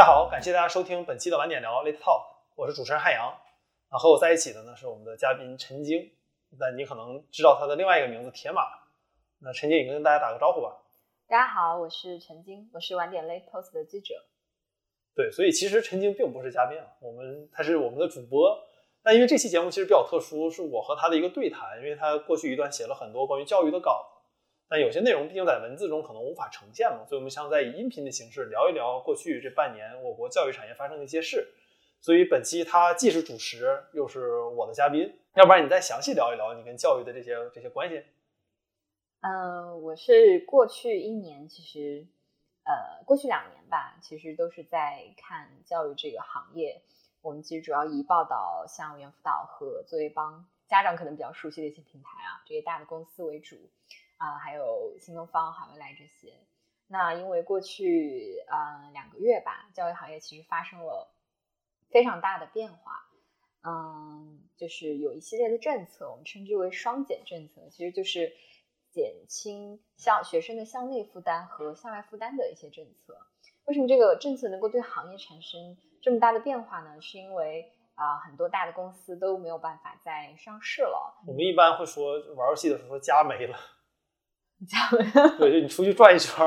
[0.00, 2.22] 家好，感谢大家收听本期的晚点聊 Late Talk，
[2.56, 3.28] 我是主持人汉阳。
[3.90, 6.10] 啊，和我在一起的呢是我们的嘉宾陈晶，
[6.58, 8.62] 那你可能知道他的另外一个名字铁马。
[9.40, 10.74] 那陈晶，也跟大家打个招呼吧。
[11.28, 14.14] 大家好，我是陈晶，我是晚点 Late Post 的记者。
[15.14, 18.58] 对，所以其实陈晶并不是嘉宾啊，我们他是我们的主播。
[19.04, 24.09] 那因为这期节目其实比较特殊，是我和他的一个对谈，因为他过去一段写了很多关于教育的稿子。
[24.70, 31.52] 但有些内容毕竟在文字中可能无法呈现嘛，所以我们想在以音频的形式聊一聊过去这半年我国教育产业发生的一些事。
[32.00, 35.12] 所以本期他既是主持，又是我的嘉宾。
[35.34, 38.04] 要不然你再详细聊一聊你跟教育的这些这些关系？
[39.22, 42.06] 嗯，我是过去一年，其实
[42.64, 46.80] 呃，过去两年吧，其实都是在看教育这个行业。
[47.22, 53.56] 我们其实主要以报道像猿辅导和作业帮家长可能比较熟悉的一些平台啊，这些大的公司为主。
[54.20, 56.34] 啊，还有新东方、海未来这些。
[56.88, 61.10] 那因为过去呃两个月吧，教育行业其实发生了
[61.88, 63.06] 非常大的变化。
[63.62, 68.30] 嗯，就是有一系列的政策，我们称之为“双减”政策，其实就是
[68.90, 73.16] 减轻向学生的向内负担和向外负担的一些政策。
[73.64, 77.00] 为什么这个政策能够对行业产生这么大的变化呢？
[77.00, 81.22] 是因为啊，很多大的公司都没有办法再上市了。
[81.26, 83.56] 我们一般会说玩游戏的时候家没了。
[84.66, 86.44] 家没了， 对，就你出去转一圈，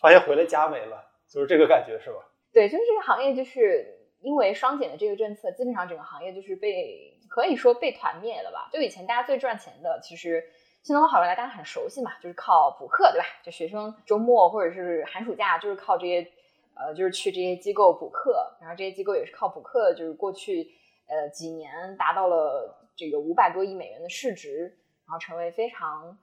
[0.00, 2.16] 发现回来家没了，就是这个感觉，是吧？
[2.52, 3.86] 对，就是这个行业，就是
[4.20, 8.68] 因为双减的这个政策，基本上整个行业就是被可以说被团灭了吧？
[8.72, 10.42] 就以前大家最赚钱的，其实
[10.82, 13.26] 新东方、好未来大家很熟悉嘛，就是靠补课，对吧？
[13.44, 16.26] 就学生周末或者是寒暑假，就是靠这些，
[16.74, 20.70] 呃，就是去这些机构补课，然后这些机构也是靠补课，就是过去
[21.08, 24.64] 呃几年达到了这个五百多亿美元的市值，
[25.06, 26.18] 然后成为非常。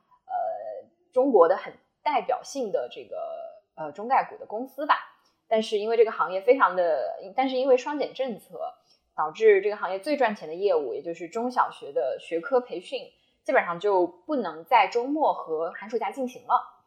[1.19, 3.17] 中国的很代表性的这个
[3.75, 4.95] 呃中概股的公司吧，
[5.49, 8.73] 但是因为这个行业非常的，但是因为双减政策，
[9.17, 13.11] 导致这个行业最赚钱的业务，也就是中小学的学科培训，
[13.43, 16.85] 基本上就不能在周末和寒暑假进行了。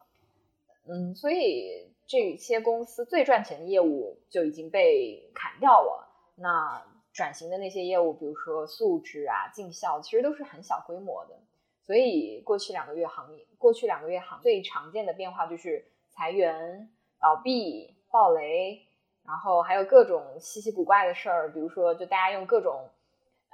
[0.89, 6.09] 嗯，所以这些公司最赚钱的业务就已经被砍掉了。
[6.37, 6.83] 那
[7.13, 11.39] 转型的那些业务，比如说素质啊、进校，其实都是很小规模的。
[11.85, 16.89] 所以过去两个月行业，过去两个月行最常见的变化就是裁员、
[17.21, 18.87] 倒闭、暴雷，
[19.27, 22.89] 然后还有各种稀奇古怪的事儿，比如说就大家用各种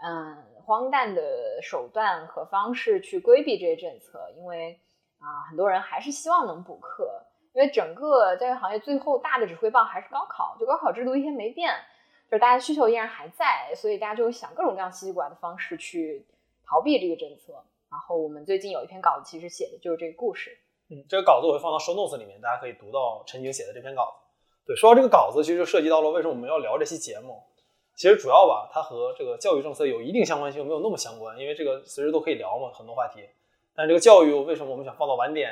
[0.02, 4.78] 嗯荒诞的手段和方式去规避这些政策，因为
[5.18, 7.22] 啊很多人还是希望能补课，
[7.54, 11.72] 因为整个教育行业最后大的指挥棒还是高考，就高考制度一天没变，
[12.30, 16.26] 就是大家需求依然还在，所以大家就会想各种各样稀奇古怪的方式去
[16.66, 17.64] 逃避这个政策。
[17.90, 20.50] 然后我们最近有一篇稿子，其实写的就是这个故事。
[20.90, 24.26] 嗯，这个稿子我会放到 show notes 里面，大家可以读到陈晶写的这篇稿子。
[24.66, 27.42] 对，说到这个稿子，其实就涉及到了为什么我们要聊这期节目。
[27.94, 33.20] 其实主要吧，它和这个教育政策有一定相关性，没有那么相关，因为这个随时都可以聊嘛，很多话题。
[33.74, 35.50] 但这个教育为什么我们想放到晚点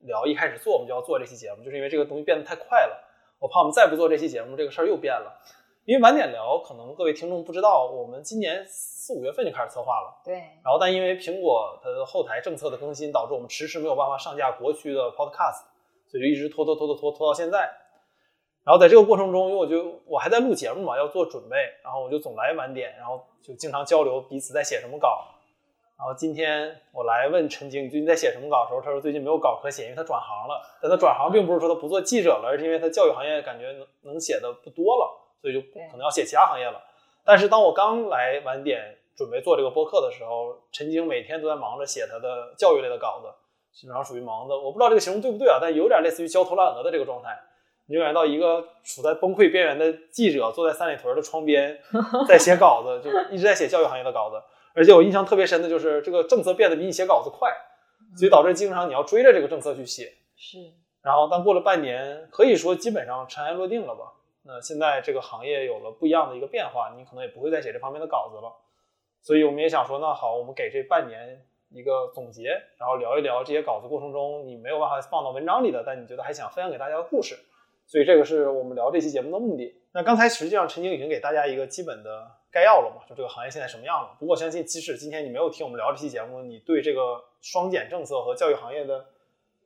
[0.00, 0.26] 聊？
[0.26, 3.02] 一开始做我们就要做这期节目，就是因为这个东西变得太快了，
[3.38, 5.40] 我怕我们再不做这期节目，这个事儿又变了。
[5.86, 10.20] 因为晚点聊，可能各位听众不知道，我们今年四五月份就开始策划了。
[10.24, 10.34] 对。
[10.34, 15.62] 然后，但因为苹果它的后台政策的更新，导致我们迟迟没有办法上架国区的 Podcast，
[16.08, 17.70] 所以就一直拖拖拖拖拖拖到现在。
[18.64, 25.24] 然后在这个过程中，因为我就我还在录节目嘛，要做准备，然后我就总来晚点，然后就经常交流彼此在写什么稿。
[25.96, 30.60] 然后今天我来问陈晶，你最近在写什么稿的时候，他说最近没有稿可写，因为他转行了。
[30.82, 35.22] 但他转行并不是说他不做记者了，而是因为他教育行业感觉能能写的不多了。
[35.40, 36.82] 所以就可能要写其他行业了。
[37.24, 43.28] 但是当我刚来晚点准备做这个播客的时候，陈晶每天都在忙着写他的教育类的稿子，
[43.72, 44.54] 基本上属于忙的。
[44.54, 47.36] 我不知道这个形容对不对啊，但有点类似于焦头烂额的这个状态。
[47.88, 51.78] 你就感觉到一个处在崩溃边缘的记者坐在三里屯的窗边，
[52.26, 54.42] 在写稿子，就一直在写教育行业的稿子。
[54.74, 57.48] 而且我印象特别深的就是这个政策变得比你写稿子快，
[58.16, 60.12] 所以导致经常你要追着这个政策去写。
[60.36, 60.58] 是。
[61.00, 64.12] 然后但过了半年，可以说基本上尘埃落定了吧。
[64.46, 68.52] 那现在这个行业有了不一样的一个变化，你可能也不会再写这方面的稿子了，
[69.20, 77.36] 所以我们也想说，那好，我们给这半年一个总结，然后聊一聊这些稿子过程中你没有办法放到文章里的，但你觉得还想分享给大家的故事，
[77.88, 79.74] 所以这个是我们聊这期节目的目的。
[79.92, 84.16] 那刚才实际上陈晶已经给大家一个基本的概要了嘛，就这个行业现在什么样了。
[84.20, 89.04] 不过相信即使今天你没有听我们聊这期节目，你对这个双减政策和教育行业的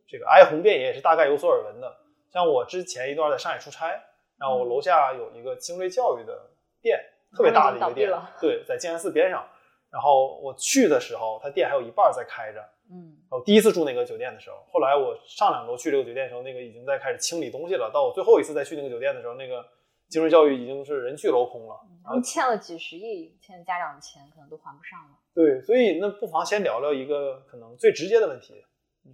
[0.09, 1.97] 这个哀鸿遍野也是大概有所耳闻的。
[2.33, 4.01] 像我之前一段在上海出差。
[4.41, 6.51] 然后我楼下有一个精锐教育的
[6.81, 6.99] 店，
[7.37, 8.11] 特别大的一个店，
[8.41, 9.47] 对，在静安寺边上。
[9.91, 12.61] 然后我去的时候，他店还有一半在开着。
[12.93, 17.91] 嗯，我第一次住那个酒店的时候，后来我上两周去这个酒店的时候，那个已经在开始清理东西了。
[17.93, 19.65] 到我最后一次再去那个酒店的时候，那个
[20.09, 25.19] 精锐教育已经是人去楼空了，然后欠了几十亿，欠家长的钱可能都还不上了。
[25.35, 28.65] 对，所以那不妨先聊聊一个可能最直接的问题：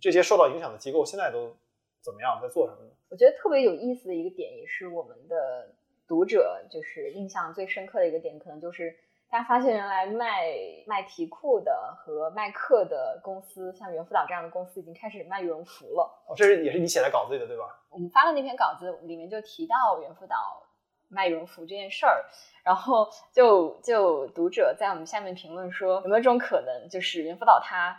[0.01, 1.57] 这些受到影响的机构现在都
[2.03, 2.91] 怎么样，在做什么呢？
[3.09, 5.75] 我觉得特别有意思的一个点，也是我们的
[6.09, 8.95] 读者就是印象最深刻的一个点，可能就是
[9.31, 10.45] 大家发现原来卖
[10.87, 16.25] 卖题库的和卖课的公司，像猿辅导这样的公司，已经开始卖羽绒服了。
[16.29, 17.83] 哦，这是也是你写在稿子里的对吧？
[17.91, 20.63] 我们发的那篇稿子里面就提到猿辅导
[21.09, 22.25] 卖羽绒服这件事儿，
[22.65, 27.97] 然后就就读者在我们下面评论说，有没有这种可能，就是猿辅导它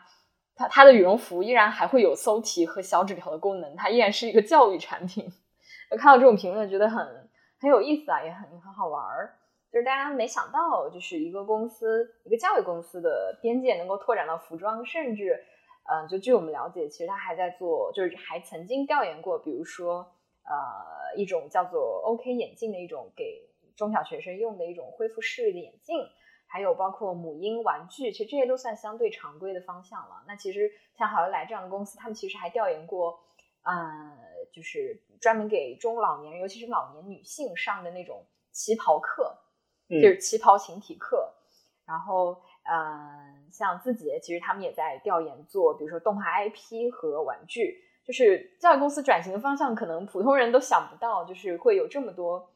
[0.57, 5.31] 它它的羽绒服依然还会有搜题和小纸条的功能，它依然是一个教育产品。
[5.91, 7.29] 我看到这种评论，觉得很
[7.61, 9.35] 很有意思啊，也很很好玩儿。
[9.71, 15.37] 就是大家没想到，就是一个公司，一个教育公司的边界能够拓展到服装，甚至，
[15.91, 20.07] 嗯，就据我们了解，其实他还在做，就是还曾经调研过，比如说，
[20.43, 25.97] 呃，一种叫做 OK 眼镜的一种给中小学生用的一种恢复视力的眼镜，
[26.47, 30.23] 还有包括母婴玩具，其实这些都算相对常规的方向了。
[30.27, 33.19] 那其实像好利来这样的公司，他们其实还调研过，
[33.63, 34.17] 呃，
[34.51, 39.37] 就是专门给中老年人，尤其是老年女性上的那种旗袍课。
[39.89, 41.33] 就是旗袍形体课，
[41.85, 52.49] 然后，嗯，像字节，其实他们也在调研做，比如说动画 IP 和玩具，就是教育公司转型的方向，可能普通人都想不到，就是会有这么多，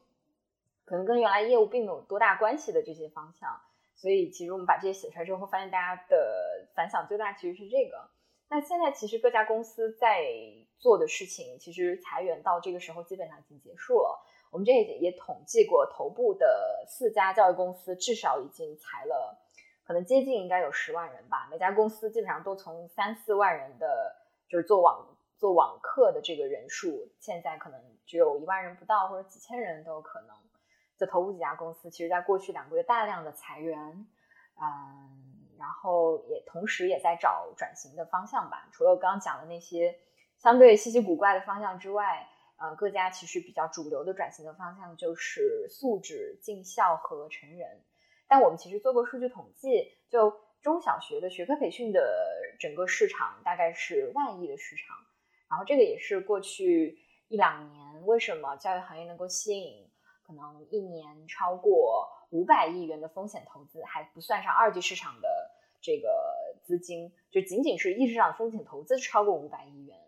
[0.84, 3.58] 可能跟原来业务并没有多大关系的这些方向。
[4.02, 8.10] 所以，其实我们把这些写出来之后，发现大家的反响最大其实是这个。
[8.48, 10.26] 那现在其实各家公司在
[10.76, 14.20] 做的事情，其实裁员到这个时候基本上已经结束了。
[14.50, 19.38] 我们这也统计过，头部的四家教育公司至少已经裁了，
[19.84, 21.46] 可能接近应该有十万人吧。
[21.48, 24.16] 每家公司基本上都从三四万人的，
[24.48, 30.36] 就是做网做网课的这个人数，现在可能只有一万人不到，或者几千人都有可能。
[31.04, 33.76] 这头部几家公司，其实在过去两个月大量的裁员，
[34.60, 38.68] 嗯，然后也同时也在找转型的方向吧。
[38.70, 39.98] 除了我刚刚讲的那些
[40.38, 42.28] 相对稀奇古怪的方向之外。
[42.58, 47.82] 呃，各家其实比较主流的转型的方向就是素质、进校和成人。
[48.28, 52.00] 但我们其实做过数据统计，就中小学的学科培训的
[52.60, 54.96] 整个市场大概是万亿的市场。
[55.50, 56.96] 然后这个也是过去
[57.26, 59.90] 一两年为什么教育行业能够吸引
[60.36, 65.28] 可能一年超过五百亿元的风险投资，还不算上二级市场的
[65.80, 66.10] 这个
[66.62, 69.98] 资金，就仅仅是一级市场风险投资超过五百亿元。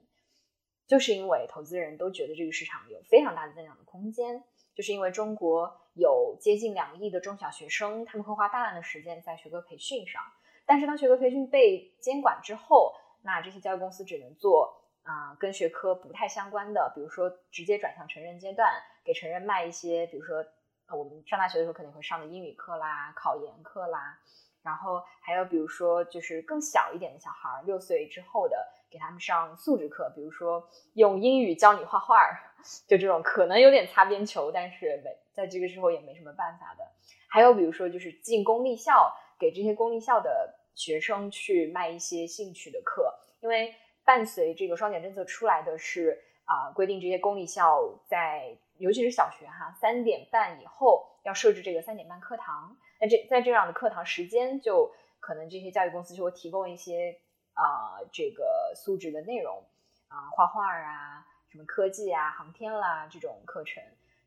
[0.87, 4.45] 就是因为投资人都觉得这个市场有非常大的增长的空间，
[4.75, 10.23] 就是因为中国有接近两亿的中小学生，他们会花大量的时间在学科培训上。
[10.67, 18.69] 但是当学科培训被监管之后，那这些教育公司只能做啊跟学科不太相关的，比如说直接转向成人阶段，
[19.05, 20.45] 给成人卖一些，比如说
[20.91, 24.19] 我们上大学的时候肯定会上的英语课啦、考研课啦，
[24.63, 28.57] 然后还有比如说就是更小一点的小孩，六岁之后的。
[28.91, 32.31] 给他们上素质课，比如说用英语教你画画，
[32.87, 36.87] 就这种可能有点擦边球，但是没在这个时候也没什么办法的。
[37.27, 43.75] 还有比如说就是进公立校，给这些公立校的学生去卖一些兴趣的课，因为
[44.05, 57.19] 伴随这个双减政策出来的是啊，规定这些公立校在尤其是小学哈三点半以后要设置这个三点半课堂，那这在这样的课堂时间，就可能这些教育公司就会提供一些。
[57.57, 59.65] 啊，这个素质的内容
[60.09, 63.81] 啊，画画啊，什么科技啊、航天啦这种课程，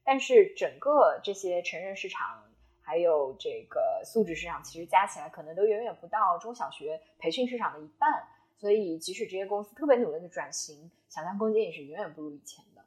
[0.06, 2.42] 但是整个这些成人市场
[2.82, 8.25] 还有这个素质市场，其实加起来可能都远远不到中小学培训市场的一半。
[8.58, 12.82] 所以，即使这些公司特别努力的转型，想象空间也是远远不如以前的。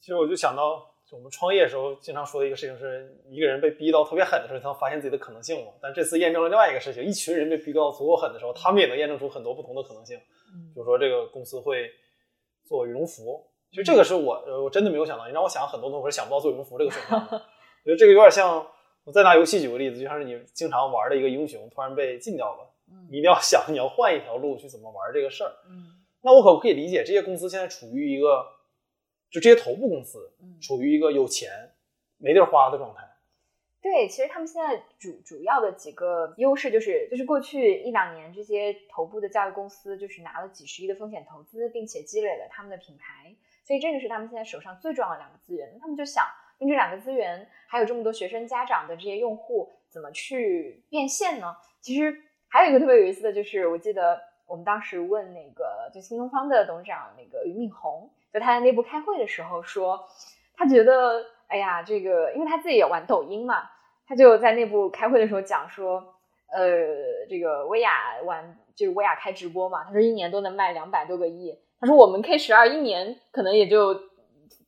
[0.00, 0.86] 其实我就想到。
[1.12, 5.72] 我们创业的时候经常说的一个事情是，一个人被逼到特别狠的时候，他能发现自己的可能性嘛。
[5.82, 10.16] 但这次验证了另外一个事情，一群人被逼到足够狠的时候，他们也能验证出很多不同的可能性。
[10.72, 11.90] 比如说这个公司会
[12.62, 15.26] 做羽绒服，其实这个是我我真的没有想到。
[15.26, 17.18] 你让我想很多东西，我是想不到做羽绒服这个选项。
[17.28, 18.64] 我觉得这个有点像，
[19.02, 22.70] 我再拿游戏举个例子，就像是你经常玩的一个英雄突然被禁掉了，
[23.10, 25.52] 你一定要想你要换一条路去怎么玩这个事儿。
[25.68, 28.44] 嗯那我可不可以理解这些公司现在处于一个？
[29.30, 31.72] 就这些头部公司，处于一个有钱
[32.18, 33.08] 没地儿花的状态。
[33.80, 45.78] 对，其实他们现在主主要的几个优势就是，就是过去一两年这些头部的教育公司就是拿了几十亿的风险投资，并且积累了他们的品牌，所以这个是他们现在手上最重要的两个资源。
[45.80, 46.26] 他们就想
[46.58, 51.56] 用这两个资源，还有这么多学生家长的这些用户，怎么去变现呢？
[51.80, 52.20] 其实
[52.50, 58.10] 还有一个特别有意思的就是，我记得我们当时问那个就新东方的董事长那个俞敏洪。
[58.32, 60.06] 就他在内部开会的时候说，
[60.56, 63.70] 他觉得哎呀，这个因为他自己也玩抖音嘛，
[64.06, 66.14] 他就在内部开会的时候讲说，
[66.52, 67.90] 呃，这个薇娅
[68.24, 73.94] 玩就是薇娅开直播嘛，他说一年都能卖两百多个亿，他说我们 K 十二一年可能也就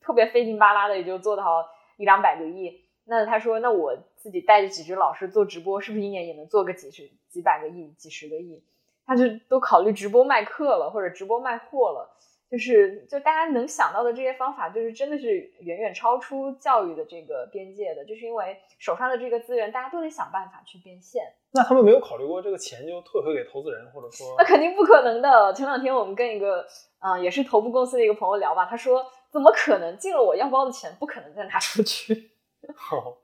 [0.01, 8.63] 特别费劲巴拉的也就做到一两百个亿，那他说那我自己带着几只老师做直播，是不是一年也能做个几十几百个亿、几十个亿？
[9.05, 12.09] 他就都考虑直播卖课了，或者直播卖货了。
[12.49, 15.27] 就是就大家能想到的这些方法，就是真的是
[15.61, 21.23] 远远超出教育的这个边界的，就是因为手上的这个资源，大家都得想办法去变现。
[21.53, 24.35] 那他们没有考虑过这个钱就退回给投资人，或者说？
[24.37, 25.53] 那肯定不可能的。
[25.55, 26.67] 前两天我们跟一个
[26.99, 32.33] 啊也是头部公司的一个朋友聊吧，他说怎么可能进了我腰包的钱不可能再拿出去？
[32.77, 33.17] 好，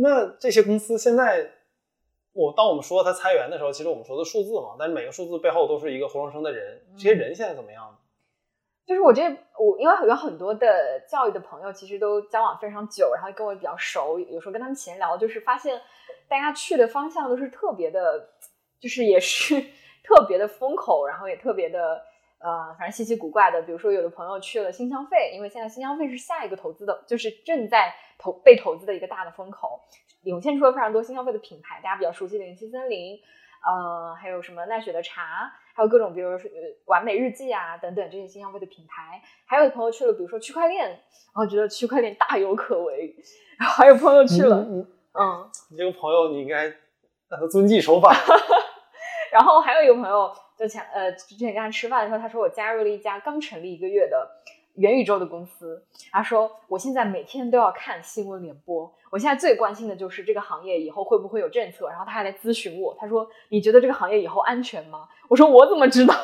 [0.00, 1.50] 那这些公司现在，
[2.32, 7.98] 我当我们说它裁员的时候，其实我们说的数字嘛，但是每个数字背后都是一个活生生的人，这些人现在怎么样？
[8.86, 9.22] 就是我这
[9.58, 15.78] 我因为有很多的教育的朋友，其实都交往非常久，然后跟我比较熟，有时候跟他们闲聊，就是发现
[16.28, 18.30] 大家去的方向都是特别的，
[18.80, 19.60] 就是也是
[20.04, 22.00] 特别的风口，然后也特别的
[22.38, 23.60] 呃，反正稀奇古怪的。
[23.60, 29.80] 比如说有的朋友去了新消费，因为现在新消费是下一个投资的，就是正在投被投资的一个大的风口，
[30.22, 33.18] 涌现出了非常多新消费的品牌，大家比较熟悉的元气森林，
[33.64, 35.52] 呃，还有什么奈雪的茶。
[35.74, 36.50] 还有各种，比如说
[36.86, 40.98] 完美日记啊等等这些新消费的品牌，还有朋友去了，比如说区块链，然
[41.34, 43.14] 后觉得区块链大有可为，
[43.56, 48.12] 然后还有朋友去了，嗯，你这个朋友你应该让他遵纪守法。
[49.30, 54.28] 然后还有一个朋友就前呃之前跟他吃饭的时候，他说我加入了一家刚成立一个月的。
[54.78, 66.14] 元宇宙的公司，他说：“我现在每天都要看新闻联播，我现在最关心的就是这个行业以后会不会有政策。”然后他还来咨询我，他说：“你觉得这个行业以后安全吗？”我说：“我怎么知道？”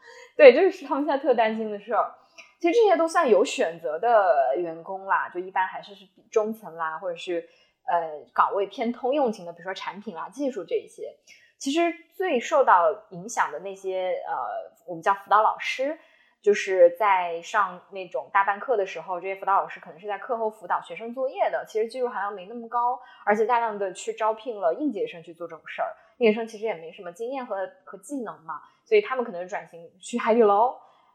[0.38, 2.14] 对，这是他们现在特担心的事儿。
[2.60, 7.48] 其实这些都算有选择的员工啦，就一般还是是中层啦，或者是
[7.86, 11.16] 呃岗位偏通用型的，比如说产品啦、技术这一些。
[11.58, 11.80] 其实
[12.14, 15.98] 最受到影响的那些呃，我们叫辅导老师。
[16.46, 30.72] 就是在上那种大班课的时候，这些辅导老师可能是在课后辅导学生作业的，其实技术含量没那么高，而且大量的去招聘了应届生去做这种事儿，应届生其实也没什么经验和和技能嘛，所以他们可能转型去海底捞，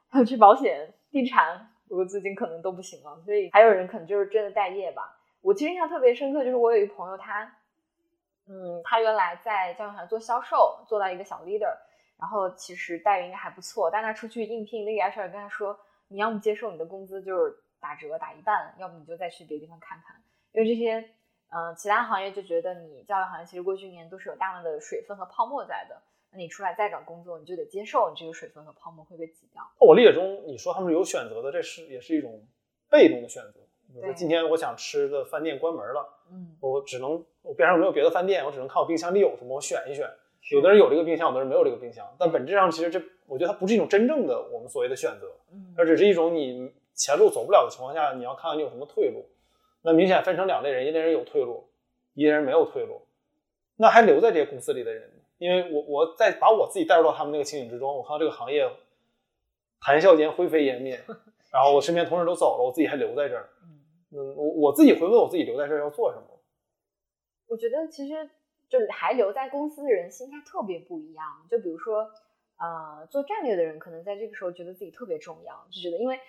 [0.10, 5.18] 还有去保险、地产，不过最近可能都不行了，所以还有人可能就是真的待业吧。
[5.40, 7.44] 我其实印象特别深刻，就是我有一朋友，他，
[8.50, 11.74] 嗯，他原来在教育行业做销售，做到一个小 leader。
[12.22, 15.76] 然后其实待遇应该还不错，但他出去应聘，那个 HR 跟他说，
[16.08, 20.22] 你要么接受你的工资就是打折打一半，要不你就再去别的地方看看。
[20.52, 21.00] 因为这些，
[21.50, 26.00] 嗯，其他行业就觉得你教育行业其实过去一年都是有大量的水分和泡沫在的，
[26.32, 29.64] 那你出来再找工作，你就得接受你这个水分和泡沫会被挤掉。
[29.80, 32.40] 我理解中，你说他们是有选择的，这是也是一种
[32.88, 33.60] 被动的选择。
[33.92, 40.08] 比如说今天我想吃的饭店关门了，嗯，我只能我边上没有别的饭店，我只能看我冰箱里有什么，我选一选。
[40.50, 45.32] 有的人有这个冰箱，有的人没有这个冰箱，但本质上其实这，我觉得它不是一种真正的我们所谓的选择，
[45.78, 49.26] 而只是一种你前路走不了的情况下，你要看看你有什么退路。
[49.84, 51.70] 那明显分成两类人，一类人有退路，
[52.14, 53.02] 一类人没有退路。
[53.78, 58.70] 那还留在这些公司里的人，因为我我在把我自己带入到他们那个情景之中，我看到这个行业
[59.80, 61.00] 谈笑间灰飞烟灭，
[61.52, 63.50] 然后我身边同事都走了，我自己还留在这儿。
[64.12, 66.26] 嗯，我我自己会问我自己留在这儿要做什么？
[67.48, 68.30] 我觉得其实。
[68.72, 71.46] 就还留在公司的人心态特别不一样。
[71.50, 72.10] 就比如说，
[72.58, 76.20] 呃，做战略的人可能在这个时候觉得自己特别重要，就觉得因为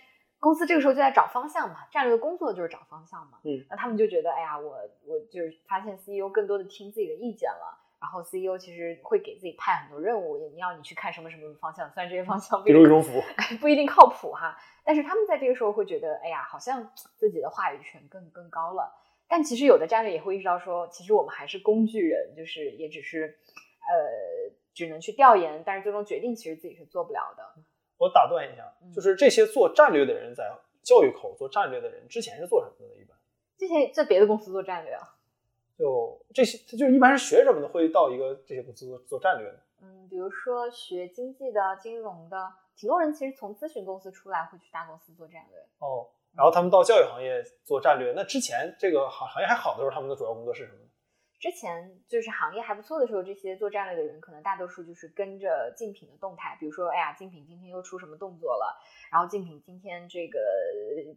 [0.41, 3.39] 公司这个时候就在找方向嘛，战略的工作就是找方向嘛。
[3.45, 13.23] 嗯，那他们就觉得，哎呀，我我就是发现 CEO 更多的听自己的意见了，然后 CEO 其实会给自己派很多任务，也要你去看什么什么方向，虽然这些方向比如羽绒服，
[13.61, 18.93] 不一定靠谱哈，但是他们在这个时候会觉得，哎呀，好像自己的话语权更更高了。
[19.33, 23.39] 但其实有的战略也会意识到说，其实我们还是工具人，就是也只是，
[23.81, 27.43] 呃，只能去调研，但是最终决定其实自己是做不了的。
[27.97, 33.01] 我打断一下，就是这些做战略的人在教育口做战略的人之前是做什么的？
[33.01, 33.17] 一般
[33.57, 35.17] 之前在别的公司做战略啊？
[35.79, 39.59] 就这些，就是一般是学什么的会到一个这些公司做做战略的？
[39.81, 45.59] 嗯，比如说学经济的、金融的，挺多人其实从咨询公司出来会去大公司做战略。
[45.79, 46.11] 哦。
[46.37, 50.79] 然后他们到教育行业做战略，那之前这个行行业还好的时候，他们的主要工作是什么？
[51.39, 60.39] 之前就是行业还不错的时候，这些做战略的人可能大多数就是跟着竞品的动态，比如说，哎呀，竞品今天又出什么动作了，然后竞品今天这个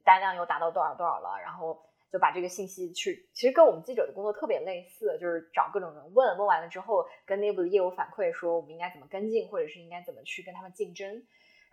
[0.04, 1.80] 单量又达到多少多少了，然后
[2.12, 11.24] 就把这个信息去，其实跟我们记者的工作特别类似，就是找各种人问问完了之后，跟内部的业务反馈说我们应该怎么跟进，或者是应该怎么去跟他们竞争。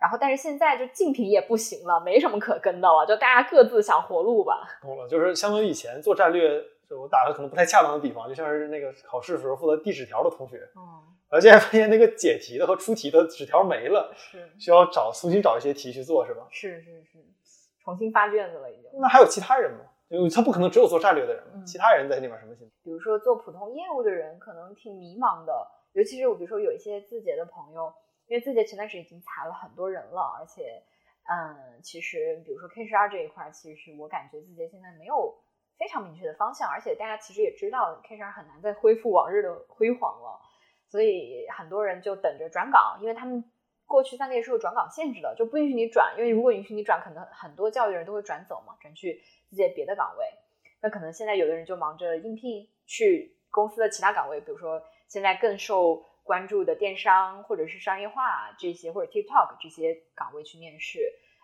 [0.03, 4.67] 然后但是现在就竞品也不行了，没什么可跟的了，就大家各自想活路吧。
[4.81, 10.83] 懂了，就是相当于以前做战略，就我打个可能不太恰当的比方，就像是那个考试时候负责递纸条的同学，嗯，
[11.29, 16.45] 然后现在发现那个解题的和出题的纸条没了，是需要找重新找一些题去做，是吧？
[16.51, 17.19] 是是是，
[17.81, 18.91] 重新发卷子了已经。
[18.99, 19.85] 那还有其他人吗？
[20.09, 22.73] 因为他不可能只有做战略的人其他人在里面什么心态？
[22.83, 27.91] 比如说做普通业务的人可能挺迷茫的，尤其是我比如说有一些字节的朋友，
[28.33, 30.81] 因为字节前段时间已经裁了很多人了，而且，
[31.29, 35.39] 嗯，其实比如说 K 十二这一块，其实我感觉字节现在没有
[35.77, 40.41] 非常明确的方向，而且大家其实也知道 K 十二很难再恢复往日的辉煌了，
[40.87, 43.43] 所以很多人就等着转岗，因为他们
[43.85, 50.25] 过去三个月是有转岗限制的，就不允许你转，因为如果允许你转，可能很多教育人都会转走嘛，转去字节别的岗位。
[50.81, 60.99] 那可能现在有的人就忙着应聘去公司的其他岗位，比如说现在更受关注的电商或者是商业化这些，或者 TikTok 这些岗位去面试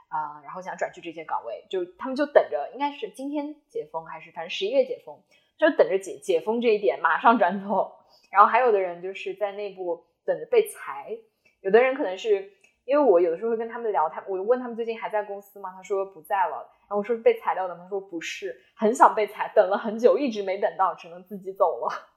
[0.07, 5.21] 啊、然后想转去这些岗位，就他们就等着，应该是今天解封还是反正十一月解封，
[5.59, 7.93] 就等着解解封这一点马上转走。
[8.31, 11.15] 然后还有的人就是在内部等着被裁，
[11.61, 12.51] 有的人可能是
[12.85, 15.71] 因为我有的时候会跟他们聊，他我问他们最近还在公司吗？
[15.75, 16.67] 他说不在了。
[16.89, 17.83] 然后我说是被裁掉的吗？
[17.83, 22.08] 他说不是，很想被裁，等了很久，一直没等到，只能自己走了。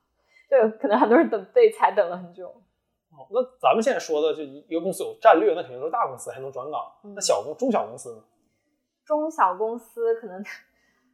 [0.52, 2.48] 对，可能很多人等被裁等了很久。
[2.48, 8.22] 哦，那咱们现在说的就一个公司有战略，那肯定都是大公司还能转岗，嗯那小公中小公司呢？
[9.06, 10.44] 中小公司可能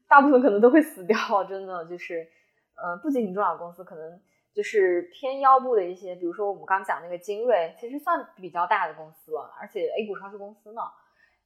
[0.09, 2.29] 大部分可能都会死掉，真的就是，
[2.75, 4.21] 呃，不仅仅中小公司，可能
[4.53, 10.83] 就是偏腰部的一些，比如说我们刚讲那个精锐，其实算比较大的公司了，而且 A 股上市公司呢，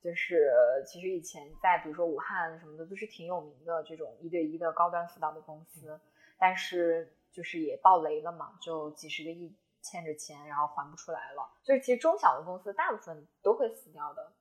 [0.03, 0.51] 就是
[0.87, 6.01] 其实以前在比如说武汉什么的都是挺有名的这种一对一的高端辅导的公司，
[6.39, 11.51] 但是就是也爆雷了嘛，就几十个亿欠着钱，然后还不出来了。
[11.65, 14.33] 就是其实中小的公司大部分都会死掉的。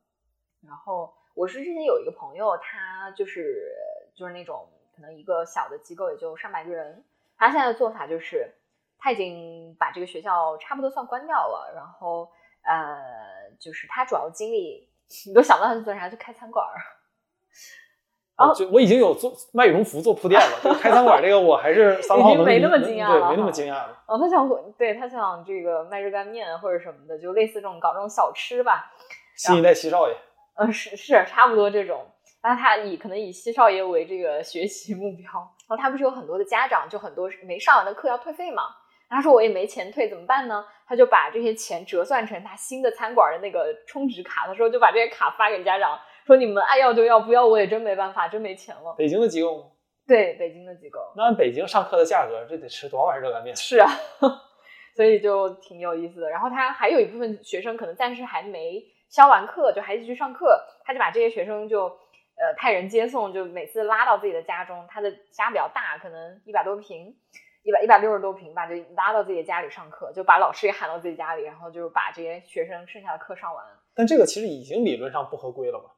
[0.62, 3.73] 然后我是之前有一个朋友，他就是
[4.13, 7.04] 就是那种可能一个小的机构也就上百个人，
[7.38, 8.54] 他现在的做法就是
[8.99, 14.88] 他已经把这个学校差不多算关掉了，然后呃，就是他主要精力，
[15.25, 16.77] 你都想不到他去做啥，就开餐馆儿。
[18.41, 23.97] 然后就我已经有做卖羽绒服做铺垫了，就开餐馆这个我还是三号能没那么惊讶对，没那么惊讶了。
[24.08, 28.91] 哦，他想对他想这个卖热干面或者什么的，就类似这种搞这种小吃吧。
[29.36, 30.15] 新一代七少爷，
[30.56, 32.06] 嗯，是是差不多这种。
[32.43, 35.25] 那他以可能以西少爷为这个学习目标，
[35.69, 38.63] 然后他不是有很多的家长，就很多没上完的课要退费嘛。
[39.08, 40.65] 他说我也没钱退，怎么办呢？
[40.88, 48.93] 他就把这些钱折算成他新的餐馆的那个充值卡，他说就把这些卡发给家长，说你们爱要就要，不要我也真没办法，真没钱了。
[48.97, 49.65] 北京的机构吗？
[50.07, 53.55] 对，北京的机构那按北京上课的价格，这得吃多少碗热干面？
[53.55, 53.89] 是啊，
[54.95, 56.29] 所以就挺有意思的。
[56.29, 64.86] 然后他还有一部分学生可能暂时还没消完课，就还继续上课，他就把这些学生就呃派人接送，就每次拉到自己的家中。
[64.89, 67.15] 他的家比较大，可能一百多平，
[67.63, 73.63] 一百一百六十多平吧，就拉到自己的家里上课，就把老师也喊到自己家里，然后就把这些学生剩下的课上完。
[73.93, 75.91] 但这个其实已经理论上不合规了吧？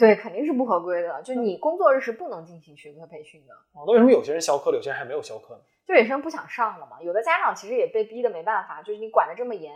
[0.00, 1.20] 对，肯定是不合规的。
[1.22, 3.52] 就你工作日是不能进行学科培训的。
[3.74, 5.60] 哦，那为什么有些人消课了，有些人还没有消课呢？
[5.86, 9.74] 就有些人不想上了嘛，有的家长其实也被逼的没办法，就是你管的这么严，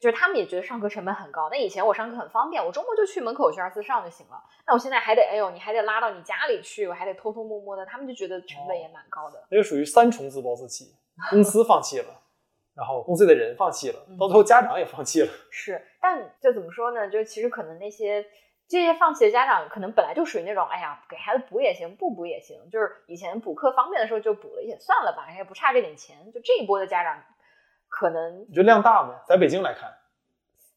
[0.00, 1.48] 就是他们也觉得上课成本很高。
[1.48, 4.42] 那以前我上课很方便，我周末就去门口学而思上就行了。
[4.66, 9.46] 那我现在还得，哎呦，你还得拉到你家里去，我还得偷偷摸摸的，他们就觉得成本也蛮高的。
[9.48, 10.92] 那就属于三重自暴自弃，
[11.30, 12.06] 公司放弃了，
[12.74, 15.28] 然后公司的人放弃了，嗯到最后家长也放弃了。
[15.50, 17.08] 是，但就怎么说呢？
[17.08, 18.24] 就其实可能那些
[18.68, 26.32] 这些放弃的家长，可能本来就属于那种，哎呀，给孩子补也行，不补也行，就是以前补课方便的时候就补了也算了吧，也不差这点钱。
[26.32, 27.22] 就这一波的家长，
[27.88, 29.20] 可能你觉得量大吗？
[29.26, 29.92] 在北京来看，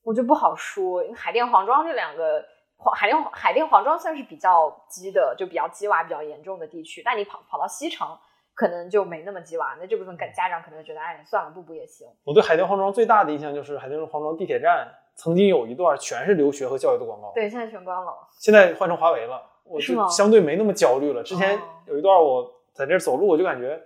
[0.04, 2.44] 我就不好说，因为海淀、黄庄这两个，
[2.76, 7.02] 黄海淀、海淀、黄庄算是比较鸡的，就比较鸡娃比较严重的地区。
[7.06, 8.18] 但你跑跑到西城，
[8.54, 12.06] 可能就没那么鸡娃，那这部分家长可能会觉得，哎，算了，不补也行。
[12.26, 18.14] 我对海淀黄庄最大的印象就是海淀黄庄地铁站曾经有一段全是留学和教育的广告，对，现在全关了。
[18.38, 21.24] 现在换成华为了，我就相对没那么焦虑了。
[21.24, 23.82] 之前哦有一段我在这走路，我就感觉，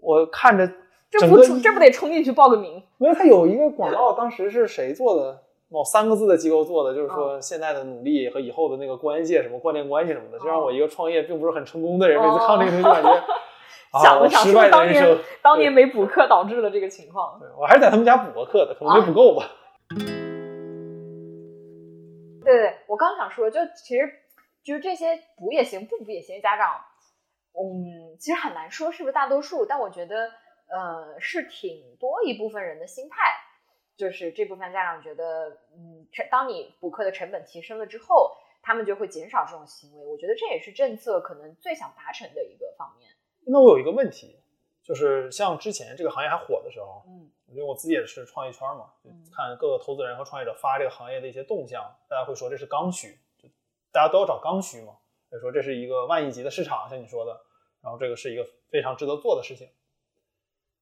[0.00, 0.66] 我看着
[1.10, 2.82] 这不这不得冲进去报个名？
[2.98, 5.42] 因为它有一个广告，当时是谁做的？
[5.68, 13.22] 某三个字的机构做的，就是哦说现在的努力和以后的那个关系，什么关联关系什么的，就让我一个创业并不是很成功的人，每次看这个东西就感觉，
[14.02, 15.18] 想了想，是不是当年。
[15.40, 17.38] 当年没补课导致的这个情况？
[17.40, 19.46] 对我还是在他们家补过课的，可能没补够吧。
[22.92, 24.02] 我刚想说，就其实
[24.62, 26.84] 就是这些补也行，不补也行，家长，
[27.54, 30.30] 嗯，其实很难说是不是大多数，但我觉得，
[30.68, 33.16] 呃，是挺多一部分人的心态。
[33.96, 40.04] 就是这部分家长觉得，嗯，当你补课的成本提升了之后，他们就会减少这种行为。
[40.04, 43.10] 我觉得这也是政策可能最想达成的一个方面。
[43.46, 44.41] 那我有一个问题，
[44.82, 48.90] 就是像之前这个行业还火的时候，嗯因为我自己也是创业圈嘛，
[49.30, 53.46] 看各个投资人和创业者发这个行业的一些动向，大家会说这是刚需，就
[53.92, 54.94] 大家都要找刚需嘛，
[55.28, 57.38] 所以说这是一个万亿级的市场，像你说的，
[57.82, 59.68] 然后这个是一个非常值得做的事情。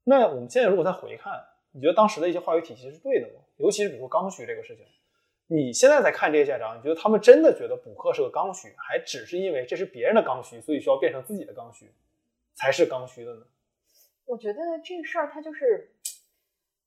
[0.04, 3.40] 那我们现在如果再回看，你觉得当时的一些话语体系是对的吗？
[3.56, 4.86] 尤其是比如说刚需这个事情，
[5.48, 11.92] 你现在在看这些家长，你觉得他们真的觉得补课是个刚需，还只是因为这是别人的刚需，所以需要变成自己的刚需，
[12.54, 13.42] 才是刚需的呢？
[14.30, 15.90] 我觉得这个事儿它就是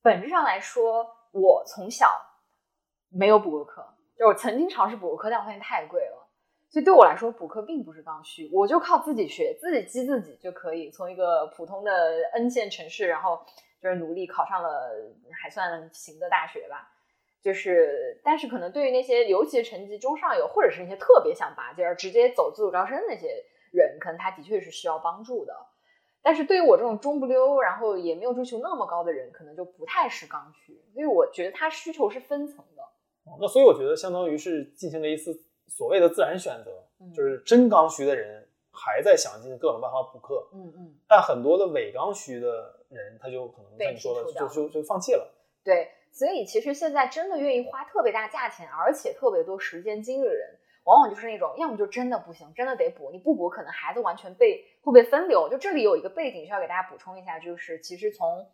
[0.02, 2.10] 本质上来说，我从小
[3.10, 3.86] 没有补过课，
[4.18, 6.26] 就我曾经尝试补过课，但我发现太贵了，
[6.70, 13.46] 所以对我来说补课并不是刚需，我就靠自己学，自己激自己就可以从一个普通的 N 线城市，然后
[13.82, 14.90] 就是努力考上了
[15.42, 16.92] 还算行的大学吧。
[17.42, 25.54] 就是，但是可能对于那些尤其是成绩中上游，或者是那些特别想拔尖儿、直接走自主招生那些人，可能他的确是需要帮助的。
[26.24, 30.82] 但是对于我这种中不溜，然后也没有追求那么高的人，可能就不太是刚需。
[30.94, 32.82] 所以我觉得它需求是分层的。
[33.26, 35.34] 哦那所以我觉得相当于是进行了一次
[35.68, 45.30] 所谓的自然选择，嗯就是真刚需的人还在想尽各种办法补课，嗯嗯，但很多的伪刚需的人他就可能被像你说的就就就放弃了。
[45.64, 45.90] 对。
[46.16, 50.48] 所以其实现在真的愿意花特别大价钱，而且特别多时间精力的人，
[50.84, 55.50] 往往就是那种要么就真的不行，真的得补，你不补可能孩子完全被会被分流。
[55.50, 58.48] 就这里有一个背景需要给大家补充一下，就是其实从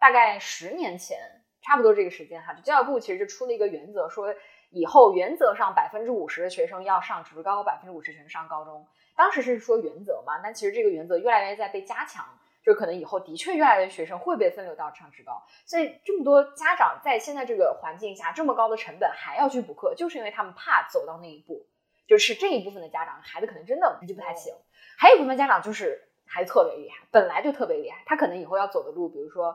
[0.00, 1.18] 大概十年前，
[1.62, 4.34] 差不多这个时间哈，就教育部其实就出了一个原则，说
[4.70, 8.86] 以后原则上百分之五十的学生要上职高，百分之五十学生上高中。
[9.14, 12.24] 当时是说原则嘛，但其实这个原则越来越在被加强。
[12.64, 21.66] 就可能以后的确越来越学生会被分流到上职高，所以这么多家长在现在这个环境下，这么高的成本还要去补课，就是因为他们怕走到那一步。
[22.08, 24.54] 就是这一部分的家长，孩子可能真的成绩不太行；
[24.98, 29.54] 还有一部分家长就是孩子特别厉害，本来就特别厉害，他可能以后要走的路，比如说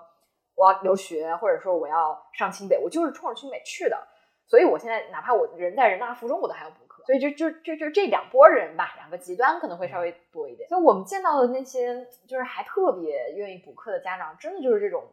[0.55, 3.97] 我要留学，或者说我要上清北，我就是冲着清北去的。
[4.45, 7.03] 所以我现在哪怕我人在人大附中，我都还要补课。
[7.05, 10.67] 所以就就就就这两拨人吧，两个极端可能会稍微多一点。
[10.67, 15.03] 所以我们见到的那些就是还特别愿意补课的家长，真的就是这种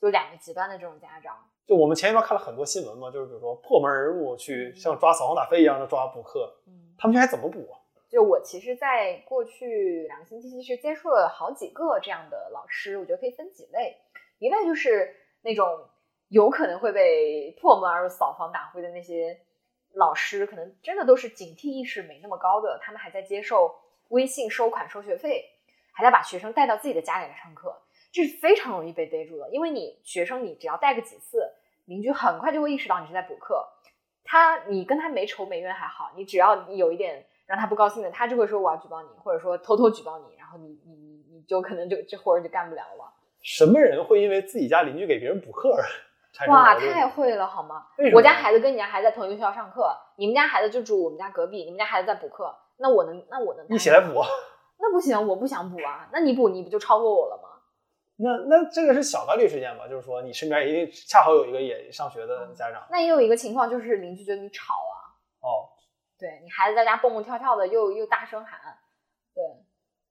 [0.00, 1.36] 就两个极端的这种家长。
[1.66, 7.74] 就我们前一段看了很多新闻嘛，就是比如说破门而入去像抓扫黄打非一样的抓补课，嗯，他们这还怎么补啊？
[8.08, 13.96] 就我其实，在过去两个星期，其实接触了好几个这样的老师，我觉得可以分几类。
[14.38, 15.88] 一类就是那种
[16.28, 19.40] 有可能会被破门而入、扫房打灰的那些
[19.94, 23.74] 老师，可能真的都是警惕意识没那么高的，他们还在接受
[24.08, 25.44] 微信收款收学费，
[25.92, 27.74] 还在把学生带到自己的家里来上课，
[28.12, 29.50] 这是非常容易被逮住的。
[29.50, 31.50] 因为你学生，你只要带个几次，
[31.86, 33.66] 邻居很快就会意识到你是在补课。
[34.22, 43.12] 他你跟他没仇没怨还好，你只要你有一点让他不高兴的，他就会说我要举报你，或者说偷偷举报你，然后你你你你就可能就这活儿就干不了了。
[43.42, 45.76] 什么人会因为自己家邻居给别人补课
[46.48, 54.20] 哇，太会了好吗我家孩子跟你家孩子在同一个学校上课，你们家孩子就住我们家隔壁，你们家孩子在补课，那我能那我能一起来补？
[54.78, 57.48] 那不行，我不想补啊，那你补你不就超过我了吗？
[58.18, 59.86] 那那这个是小概率事件吧？
[59.86, 64.96] 就是说你身边一定恰好有一个也上学的家长那也有一个情况就是邻居觉得你吵啊，
[65.40, 65.68] 哦
[66.18, 68.60] 对你孩子在家蹦蹦跳跳的又又大声喊，
[69.34, 69.44] 对，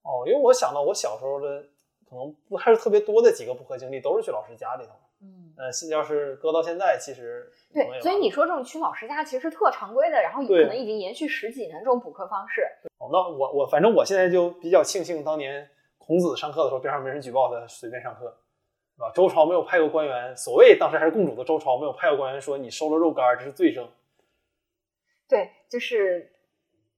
[0.03, 1.61] 哦，因为我想到我小时候的
[2.07, 4.91] 可能不还是特别多的几个补课经历，都是去老师家里头。
[5.21, 5.53] 嗯。
[5.57, 12.61] 呃，是要是搁到现在，其实对，所以你说这种去老师家其实是特常规的，然后也可能已经延续十几年这种补课方式。
[12.99, 18.25] 哦，那我我反正我现在就比较庆幸当年孔子上课的时候边上没人举报他随便上课，
[18.95, 19.11] 是吧？
[19.15, 23.87] 周朝没有派过官员，所谓当时还是共主的周朝没有派过官员说你收了肉干儿这是罪证，
[25.27, 26.31] 对，就是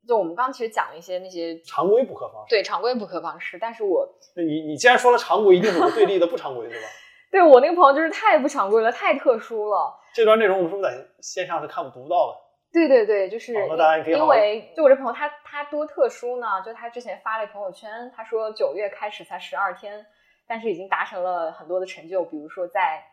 [0.07, 2.49] 就我们刚刚其实讲了一些那些常规补课方式。
[2.49, 6.87] 对常规补课方式，但是我那你你既然说了常规，一定有个对立的不常规，是吧？
[7.31, 9.99] 对我那个朋友就是太不常规了，太特殊了。
[10.13, 12.47] 这段内容我们是不是在线上是看不读不到的？
[12.73, 16.61] 对对对，就是因为就我这朋友他他多特殊呢？
[16.65, 20.05] 就他之前发了朋友圈，他说九月开始才十二天，
[20.47, 23.03] 但是已经达成了很多的成就，比如说在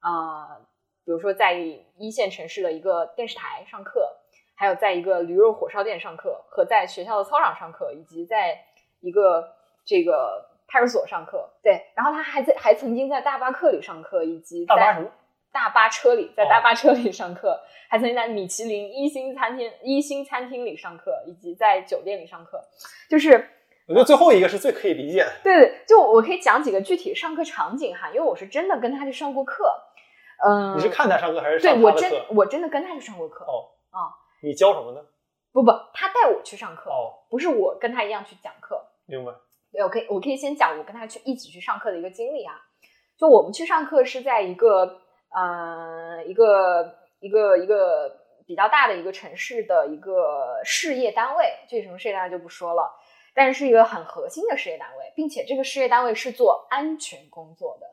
[0.00, 0.66] 啊、呃
[1.02, 4.06] 比如说在一线城市的一个电视台上课，
[4.60, 8.62] 还有在一个驴肉火烧店上课，和在学校的操场上课，以及在
[9.00, 9.54] 一个
[9.86, 11.48] 这个派出所上课。
[11.62, 15.10] 对，然后他还在还曾经在大巴课里上课，以及在大巴什么？
[15.50, 22.62] 大巴车里，在哦大巴车里上课，还曾经在米其林一星餐厅一星餐厅里上课，以及在酒店里上课。
[23.08, 23.32] 就是
[23.88, 25.32] 我觉得最后一个是最可以理解的。
[25.42, 29.64] 对，就我可以讲几个具体上课场景哈，因为我是真的跟他去上过课。
[30.46, 32.12] 嗯，你是看他上课还是对我真？
[32.36, 33.46] 我真的跟他去上过课。
[33.46, 35.04] 哦啊，你教什么呢？
[35.52, 38.80] 不不，他带我去上课，哦，不是我跟他一样去讲课。
[39.06, 39.32] 明白。
[39.72, 42.54] 对，我可以我可以先讲我跟他去一起去上课的一个经历啊。
[43.18, 45.00] 就我们去上课是在一个
[45.30, 52.90] 呃一个一个一个比较大的一个城市的一个事业单位，具体什么事业单位就不说了，
[53.34, 57.86] 但是是一个很核心的事业单位，并且这个事业单位是做安全工作的，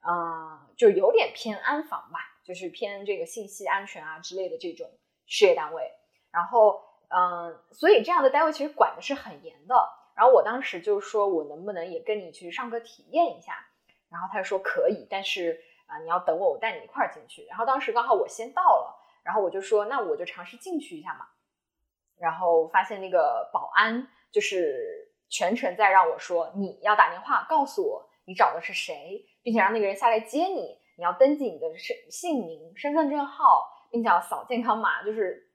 [0.00, 4.88] 啊、就有点偏安防吧，就是偏这个信息安全啊之类的这种
[5.32, 5.90] 事业单位。
[6.30, 9.74] 然后，嗯、所以这样的单位其实管的是很严的。
[10.14, 13.66] 然后我当时就说，我能不能也跟你去上课体验一下？
[14.10, 17.46] 然后他就说可以，但是啊、你要等我，我带你一块儿进去。
[17.46, 21.26] 然后当时刚好我先到了，然后我就说，那我就尝试进去一下嘛。
[22.18, 30.78] 然后发现那个保安就是全程在让我说，你要打电话告诉我你找的是谁，并且让那个人下来接你。
[30.98, 35.46] 你要登记你的身姓名、身份证号，并且要扫健康码，就是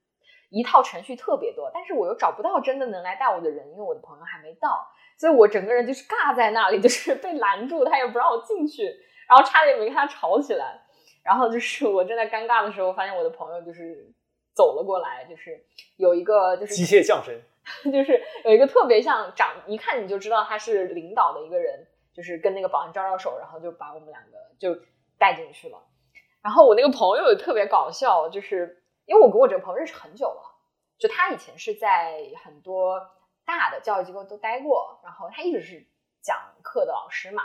[0.49, 1.69] 一套程序特别多。
[1.73, 8.85] 但是我又找不到真的能来带我的人，因为我的朋友还没到，所以我整个人就是尬在那里，就是被拦住，他也不让我进去，
[9.27, 10.79] 然后差点没跟他吵起来。
[11.23, 14.13] 然后就是我正在尴尬的时候，发现我的朋友就是
[14.55, 15.59] 走了过来，就是
[15.97, 17.37] 有一个就是机械降神，
[17.91, 24.73] 就是有一个特别像长，一看你就知道他是领导的一个人，就是跟那个保安招招手，然后就把我们两个就
[25.17, 25.77] 带进去了。
[26.47, 30.55] 然后我那个朋友也特别搞笑，就是因为我跟我这个朋友认识很久了，
[30.97, 33.05] 就他以前是在很多
[33.45, 35.85] 大的教育机构都待过，然后他一直是
[36.21, 37.43] 讲课的老师嘛。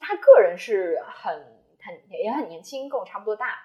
[0.00, 1.34] 他个人是很
[1.82, 3.58] 很也很年轻，跟我差不多大，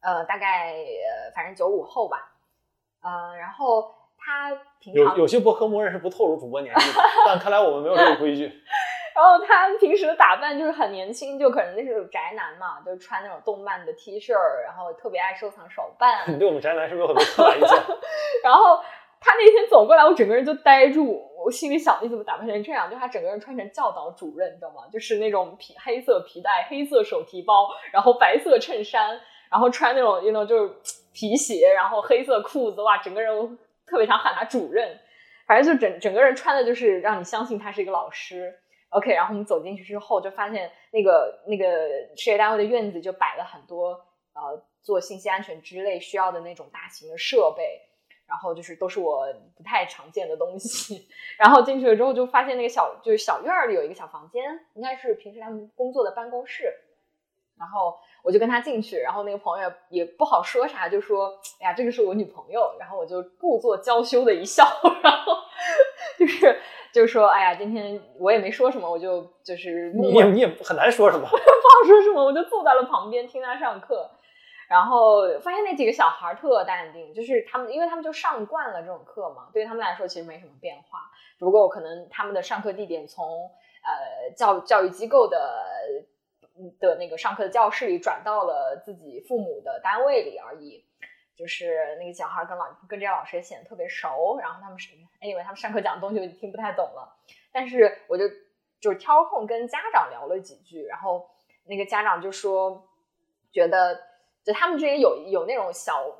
[0.00, 2.32] 呃，大概呃反正九五后吧，
[3.00, 8.60] 呃，然后他平常有有些博客默认是不透露主播年纪的，但看来我们没有这个规矩。
[9.18, 16.22] 然后他平时的打扮就是很年轻，就可能那是种宅男嘛，就穿那种动漫的 T 恤儿，然后特别爱收藏手办。
[16.32, 17.76] 你对我们宅男是不是有很多刻板印象？
[18.44, 18.76] 然后
[19.18, 22.88] 他那天走过来，我整个人就呆住，我心里想你怎么打扮成这样？
[22.88, 24.84] 就他整个人穿成教导主任，你知道吗？
[24.92, 30.72] 就是那种皮黑色皮带、黑色手提包，然后白色衬衫，然后穿那种 you know 就是
[31.12, 34.96] 皮鞋，然后黑色裤子，哇，整个人特别想喊他主任。
[35.48, 38.54] 反正就整整个人穿的就是让你相信他是一个老师。
[38.90, 41.66] OK，然后我们走进去之后，就发现那个那个
[42.16, 43.90] 事业单位的院子就摆了很多
[44.34, 47.80] 呃做信息安全之类需要的那种大型的设备，
[48.26, 51.06] 然后就是都是我不太常见的东西。
[51.38, 54.42] 然后进去了之后，就发现那个小就是小院儿里有一个小房间，
[54.74, 56.72] 应该是平时他们工作的办公室。
[57.58, 64.64] 然后我就跟他进去，然后那个朋友也不好说啥，就说：“哎呀，这个是我女朋友。”然后我就故作娇羞的一笑，
[65.02, 65.34] 然后
[66.16, 66.56] 就是
[66.92, 71.26] 就是说：“哎呀，今天我也没说什么，我就就是默默你也你也很难说什么。
[71.28, 74.10] 不好说什么，我就坐在了旁边听他上课，
[74.68, 81.00] 然后发现那几个小孩儿特淡定，就是他们，因为他们就上惯了这种课嘛，对于他们来说其实没什么变化，
[81.38, 83.50] 只不过可能他们的上课地点从
[83.84, 85.38] 呃教教育机构的
[86.80, 90.84] 的那个上课的教室里转到了自己父母的单位里而已。
[91.38, 97.16] 就是那个小孩儿跟老跟这些老师也显得特别熟，然后他们是 anyway 他们上课讲的东西我就听不太懂了，
[97.52, 98.24] 但是我就
[98.80, 101.30] 就是挑空跟家长聊了几句，然后
[101.64, 102.88] 那个家长就说，
[103.52, 103.94] 觉得
[104.42, 106.12] 就他们之间有有那种小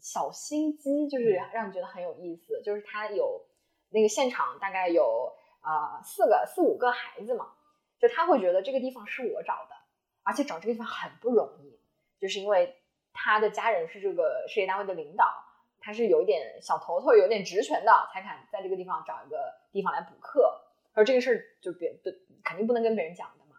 [0.00, 2.62] 小心机，就是让你觉得很有意思。
[2.62, 3.44] 就是他有
[3.90, 5.30] 那个现场大概有
[5.62, 7.52] 呃四个四五个孩子嘛，
[7.98, 9.76] 就他会觉得这个地方是我找的，
[10.22, 11.78] 而且找这个地方很不容易，
[12.18, 12.74] 就是因为
[13.20, 15.26] 他的家人是这个事业单位的领导，
[15.80, 19.36] 他是有一点小头头，有点职权的，才敢在这个地方找一个
[19.72, 20.48] 地方来补课。
[20.94, 22.10] 而这个事儿就别不
[22.44, 23.56] 肯定不能跟别人讲的嘛，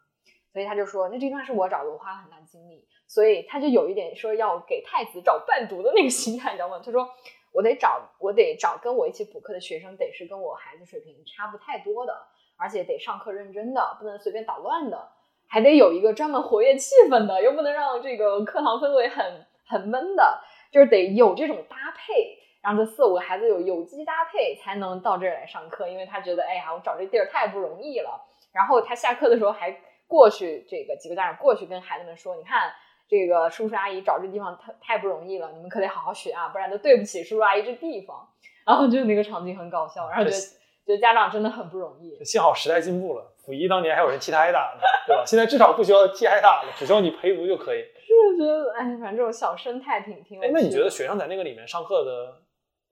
[0.53, 6.81] 所以他就说那这地方是我找的，我花了很大精力，所以他就有一点说要给太子找伴读的那个 心态，你知道吗？
[6.83, 7.07] 他说
[7.51, 12.13] 我得找我得找跟我一起补课的学生，得是跟我孩子水平差不太多的，
[12.57, 15.11] 而且得上课认真的，不能随便捣乱的，
[15.47, 22.37] 还得有一个专门活跃气氛的，又不能让这个课堂氛围很很闷的，就是得有这种搭配。
[22.61, 25.87] 让这四五个孩子有有机搭配，才能到这儿来上课。
[25.87, 28.21] 因为他觉得，哎呀，我找这地儿太不容易了。
[28.51, 29.73] 然后他下课的时候还
[30.07, 32.69] 过去，这个几个家长过去跟孩子们说：“你看，
[33.07, 38.27] 这个叔叔阿姨找这地方太太不容易了，你们可得好好学啊，不然都对不起叔叔阿姨这地方。
[38.67, 42.21] ”然后就那个场景很搞笑，然后觉得觉得家长真的很不容易。
[42.25, 45.23] 幸好时代进步了，溥仪当年还有人替他挨打呢，对吧？
[45.25, 47.85] 现在至少不需要替挨打了，只需要你陪读就可以。
[48.21, 52.41] 是觉得，哎，反正这种小生态挺挺有趣的。，哎那你觉得学生在那个里面上课的，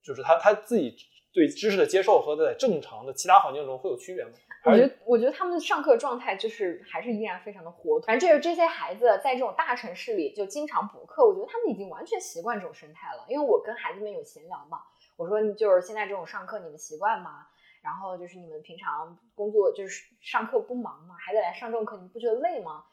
[0.04, 0.96] 就是他他自己
[1.34, 4.32] 对知识的接受和在正常的其他环境中会有区别吗？
[4.66, 8.02] 我觉得，我觉得他们的上课状态就是还是依然非常的活。
[8.02, 13.26] 反正这这些孩子在这种大城市里就经常补课，我觉得他们已经完全习惯这种生态了。
[13.30, 14.80] 因为我跟孩子们有闲聊嘛，
[15.16, 17.48] 我说就是现在这种上课你们习惯吗？
[17.82, 21.16] 然后就是你们平常工作就是上课不忙吗？
[21.26, 22.84] 还得来上这种课，你们不觉得累吗？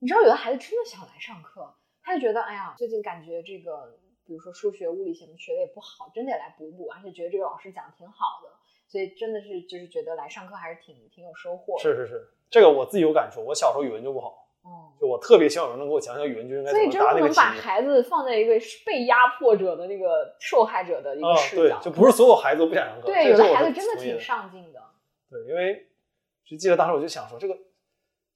[0.00, 1.72] 你知道有的孩子真的想来上课，
[2.10, 3.96] 他就觉得哎呀，最近感觉这个
[4.26, 8.50] 比如说数学、物理什么学的也不好，真得来补补，而且觉得这个老师讲的挺好的。
[8.88, 11.78] 所以真的是就是觉得来上课还是挺挺有收获。
[11.78, 13.44] 是是是，这个我自己有感触。
[13.44, 17.36] 我小时候语文就不好，哦，就我特别希望有人能给我讲讲语文就应该怎么答那个题。
[17.36, 23.06] 把孩子放在一个被压迫者的那个受害者的一个视角，对，就不是所有孩子都不想上课。
[23.06, 24.82] 对，有的孩子真的挺上进的。
[25.30, 25.86] 对，因为
[26.44, 27.56] 就记得当时我就想说，这个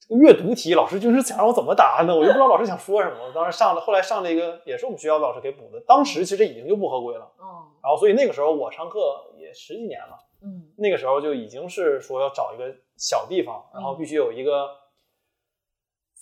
[0.08, 2.14] 这个阅读题老师就是想让我怎么答呢？
[2.16, 3.16] 我就不知道老师想说什么。
[3.26, 7.30] 我当时上了，后来上了一个也是我们学校的老师给补的，当时其实已经就不合规了。
[7.40, 7.44] 嗯，
[7.82, 8.98] 然后所以那个时候我上课
[9.38, 10.18] 也十几年了。
[10.42, 12.64] 嗯，那个时候就已经是说要找一个
[12.96, 14.68] 小地方，然后必须有一个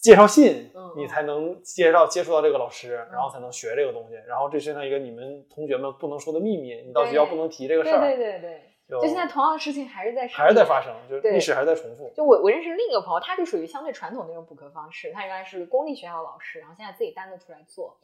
[0.00, 4.14] 介绍信，你才能介绍接触到这个老师，然后才能学这个东西。
[4.28, 8.00] 然后这是像一个你们同学们不能说的秘密，你到学校不能提这个事儿。
[8.00, 12.12] 对对对对，就现在同样的事情还是在还是在发生，就历史还在重复。
[12.14, 17.96] 就我我认识另一个朋友，他就属于相对传统那种补课方式，他原来是公立学校的老师，然后现在自己单独出来做。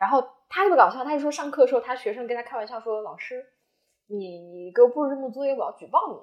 [0.00, 3.46] 然后他特别搞笑，他就说上课的时候，他学生跟他开玩笑说：“老师，
[4.08, 6.18] 你你给我布置这么作业，我要举报你。”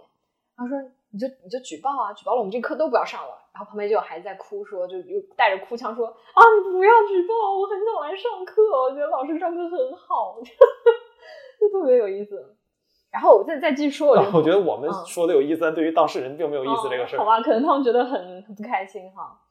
[0.58, 0.76] 他说
[1.14, 12.58] ：“你就你就举报啊，举报了我们这课都不要上了。”然后旁边就有孩子在哭，说就又带着哭腔说：“啊，你不要举报，我很想来上课，我觉得老师上课很好， 就特别有意思。”
[13.12, 17.20] 然后我再再继续说，我我觉得我们说的有意思，但对于当事人并没有意思这个事儿。
[17.20, 19.42] 好吧，可能他们觉得很很不开心哈。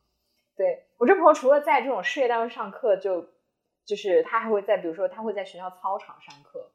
[0.56, 3.26] 对我这朋友，除了在这种事业单位上课，就
[3.84, 6.70] 就是他还会在，比如说他会在学校操场上课，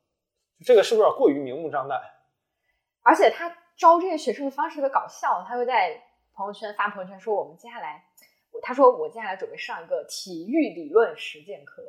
[0.66, 2.00] 这个是不是有点过于明目张胆？
[3.04, 3.58] 而且他。
[3.76, 6.00] 招这些学生的方式特别搞笑，他会在
[6.36, 8.06] 朋友圈发朋友圈说：“我们接下来，
[8.62, 11.82] 他说我接下来准备上一个体育理论实践课，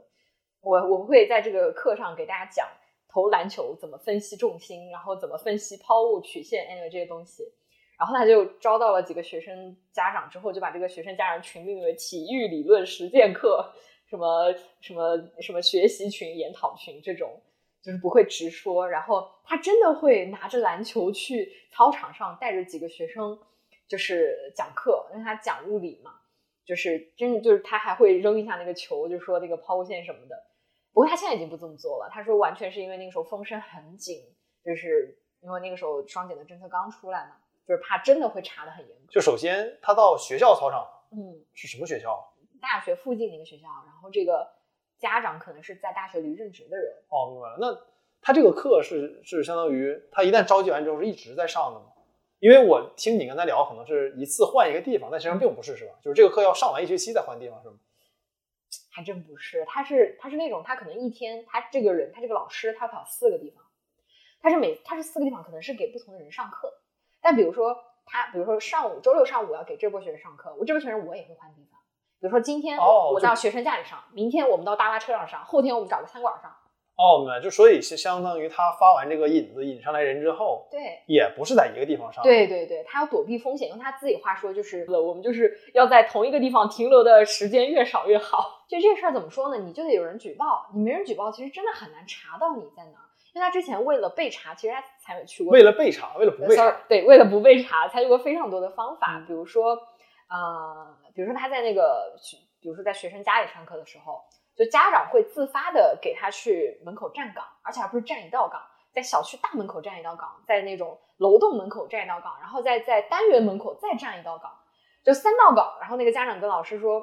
[0.63, 2.67] 我我们会在这个课上给大家讲
[3.15, 7.45] 投篮球怎么分析重心，然后怎么分析抛物曲线，anyway 这些东西。
[7.97, 13.73] 然后他就招到了几个学生家长之后，就把这个学生家长群命名为体育理论实践课，
[14.07, 17.41] 什么什么什么学习群、研讨群这种。”
[17.85, 23.39] 就是不会直说，然后他真的会拿着篮球去操场上带着几个学生，
[23.87, 26.13] 就是讲课，因为他讲物理嘛，
[26.65, 30.35] 就是真的就是他还会扔一下那个球，就说那个抛物线什么的。
[30.95, 34.23] 不过他现在已经不这么做了，他说完全是因为那个时候风声很紧，
[34.65, 37.37] 就是因为那个时候双减的政策刚出来嘛，
[37.69, 39.13] 就是怕真的会查的很严格。
[39.13, 42.33] 就首先他到学校操场，嗯，是什么学校？
[42.63, 44.49] 大学附近的一个学校，然后这个。
[44.97, 47.57] 家长可能是在大学里任职的人哦，明白了。
[47.61, 47.79] 那
[48.23, 51.87] 他这个课是是相当于他一旦召集完之后是一直在上的吗？
[52.39, 55.93] 因为我听你跟他聊，可能是一次换一个地方，但实际上并不是，是吧？
[56.01, 57.75] 就是这个课要上完一学期再换地方，是吗？
[58.95, 63.65] 还真不是，他是他是那种他可能一天他这个人他这个老师他跑四个地方，
[64.41, 66.73] 他是每他是四个地方可能是给不同的人上课，
[67.21, 67.77] 但比如说
[68.07, 71.81] 他比如说上午周六上午要给这波学生上课，我这波学生我也会换地方。
[72.21, 76.57] 比如说今天我到学生家里上，明天我们到大巴车上上，后天我们找个餐馆上。
[76.97, 77.41] 哦，明白。
[77.41, 82.23] 就所以是相当于他发完这个引子引上来人之后，对，也不是在一个地方上。
[82.23, 88.65] 对对对，他要躲避风险，用他自己话说就是，我们就是要在同一个地方停留的时间越少越好。
[88.71, 89.63] 就这事儿怎么说呢？
[89.63, 92.99] 你就得有人举报，你没人举报，其实真的很难查到你在哪。
[93.35, 95.53] 因为他之前为了被查，其实他才去过。
[95.53, 99.77] 为了被查，为了不被查，对，为了不被查，采取过非常多的方法，比如说，
[100.31, 100.97] 呃。
[101.15, 102.13] 比如说他在那个，
[102.61, 104.21] 比如说在学生家里上课的时候，
[104.57, 108.61] 就家长会自发的给他去门口站岗，而且还不是站一道岗，
[108.95, 114.51] 在小区大门口站一道岗，在那种楼栋门口站一道岗，然后再在单元门口再站一道岗，
[115.05, 115.77] 就三道岗。
[115.81, 117.01] 然后那个家长跟老师说，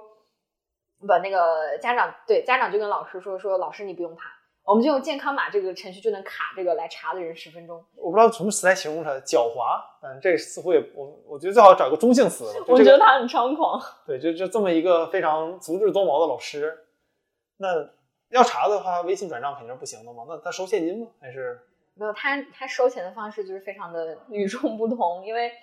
[1.00, 4.24] 不，那个家长对家长就跟老师说说，老师你不用怕。
[4.64, 7.84] 我们就用健康码这个程序就能卡这个来查的人十分钟。
[7.96, 9.82] 我不知道什么词来形容它，狡猾。
[10.04, 12.46] 嗯，这似乎也我我觉得最好找个中性词。
[12.68, 13.82] 我觉得他很猖狂。
[14.06, 16.78] 对，就就这么一个非常足智多谋的老师，
[17.62, 17.90] 那
[18.30, 20.26] 要查的话，微信转账肯定是不行的嘛。
[20.28, 21.08] 那他收现金吗？
[21.22, 21.62] 还是
[21.94, 22.12] 没有？
[22.14, 25.54] 他他收钱的方式就是非常的与众不同，因为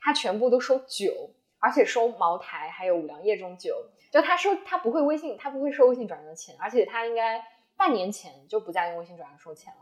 [0.00, 3.74] 他全部都收酒，而且收茅台还有五粮液这种酒。
[4.12, 7.42] 就他收他不会微信，他不会收微信转账的钱，而且他应该。
[7.78, 9.80] 半年前就不再用微信转账收钱了，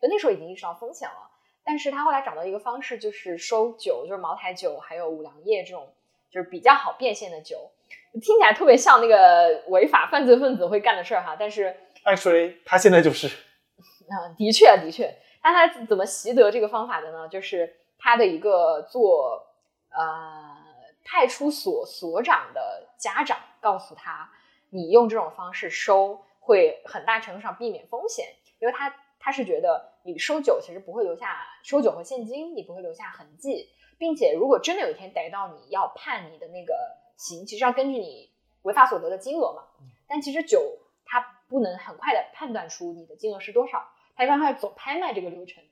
[0.00, 1.28] 就那时候已经意识到风险了。
[1.64, 5.92] 但是他后来找到一个方式，就是收酒，就是茅台酒还有五粮液这种，
[6.30, 7.72] 就是比较好变现的酒，
[8.20, 11.36] 听起来特别像那个违法犯罪分子会干的事儿哈。
[11.38, 15.14] 但是，actually，他现在就是，嗯，的确的确。
[15.42, 17.28] 那他怎么习得这个方法的呢？
[17.28, 19.42] 就是他的一个做
[19.90, 20.56] 呃
[21.04, 24.30] 派出所所长的家长告诉他，
[24.70, 28.26] 你用这种方式收会很大程度上避免风险，
[28.60, 36.74] 因为他他是觉得你收酒其实不会留下收酒和现金，你不会留下痕迹，并且如果真的有一天逮到你要判你的那个
[37.22, 38.30] 刑，其实要根据你
[38.62, 39.62] 违法所得的金额嘛，
[40.08, 43.80] 但其实酒它不能很快的判断出你的金额是多少，
[44.16, 45.62] 他一般会走拍卖这个流程。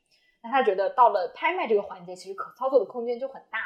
[0.42, 3.59] 那他觉得到了拍卖这个环节，其实可操作的空间就很大，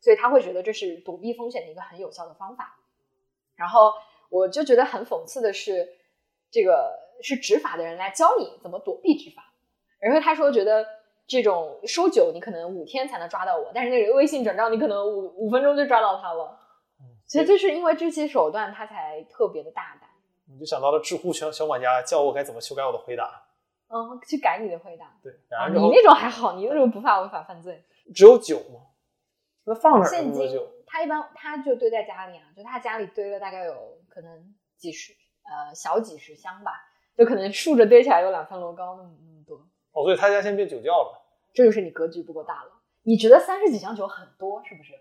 [0.00, 2.76] 所以他会觉得这是躲避风险的一个很有效的方法。
[3.56, 3.92] 然后
[4.28, 5.88] 我就觉得很讽刺的是，
[6.50, 9.52] 这个是执法的人来教你怎么躲避执法。
[9.98, 10.86] 然后他说觉得
[11.26, 16.58] 这种收酒你可能五天才能抓到我，但是那个微信转账你可能五五分钟就抓到他了。
[17.32, 20.10] 其实就是因为这些手段，他才特别的大胆。
[20.44, 23.42] 你就想到了知乎小小管家教我该怎么修改我的回答。
[23.88, 25.16] 嗯，去改你的回答。
[25.22, 27.82] 对，然后你那种还好，你那种不怕违法犯罪。
[28.14, 28.80] 只有酒吗？
[29.64, 30.10] 那放哪儿？
[30.10, 35.14] 现金，他一般他就堆在家里啊，就他家里堆了大概有可能几十
[35.44, 36.72] 呃小几十箱吧，
[37.16, 39.56] 就可能竖着堆起来有两三楼高那么那么多。
[39.92, 41.18] 哦，所以他家现在变酒窖了。
[41.54, 42.72] 这就是你格局不够大了。
[43.04, 44.92] 你觉得三十几箱酒很多是不是？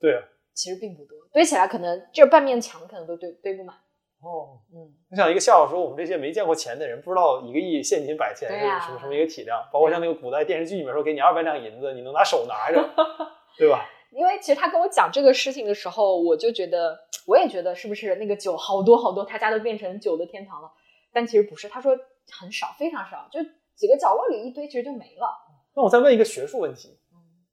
[0.00, 0.22] 对啊。
[0.54, 3.74] 其实并不多，堆起来可能这半面墙可能都堆堆不满。
[4.22, 9.62] 哦，嗯，我想一个笑话说，我们这些没见过钱的人，不知道一个亿现金摆钱是什么什么一个体量。
[9.70, 12.80] 包括像那个古代电视剧里面说，给你二百两银子，你能拿手拿着，
[13.58, 13.84] 对吧？
[14.10, 20.70] 因为其实他跟我讲这个事情的时候，我就觉得，我也觉得是不是那个酒好多好多，他家都变成酒的天堂了。
[21.12, 21.94] 但其实不是，他说
[22.40, 23.40] 很少，非常少，就
[23.74, 25.28] 几个角落里一堆，其实就没了。
[25.74, 26.98] 那我再问一个学术问题，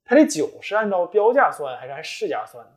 [0.06, 2.72] 他这酒是按照标价算还是按市价算的？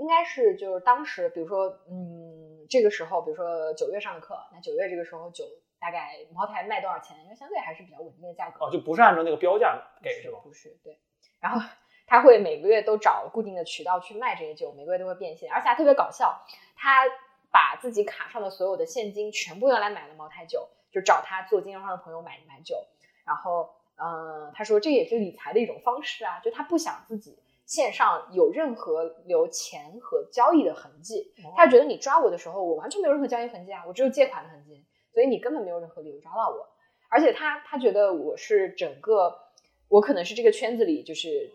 [0.00, 5.44] 应该是就是当时，比如说，嗯，这个时候，比如说九月上的课，那九月这个时候酒
[5.78, 7.22] 大概茅台卖多少钱？
[7.22, 10.38] 因为相对还是比较稳定的价格哦，就不是按照那个标价给是吧？
[10.42, 10.98] 不是，对。
[11.38, 11.60] 然后
[12.06, 16.46] 他会每个月都找固定的渠道去卖这些酒，每个月都会变现，而且还特别搞笑。
[16.74, 17.04] 他
[17.52, 22.86] 把自己卡上的所有的现金全部用来买了茅台酒，就找他做经销商的朋友买买酒。
[23.26, 27.38] 然后，嗯，他说这也是理财的一种方式啊，就他不想自己。
[27.70, 36.68] 线上有任何留钱和交易的痕迹，他觉得你抓我的时候，我完全没有任何交易痕迹啊，我只有借款的痕迹，所以你根本没有任何理由抓到我。
[37.08, 39.38] 而且他他觉得我是整个，
[39.86, 41.48] 我可能是这个圈子里就是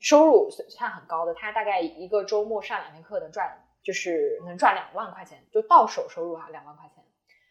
[0.00, 7.04] 收入算很高的，他大概一个周末上两天课能赚，就是能赚两万块钱，就到手收入啊两万块钱，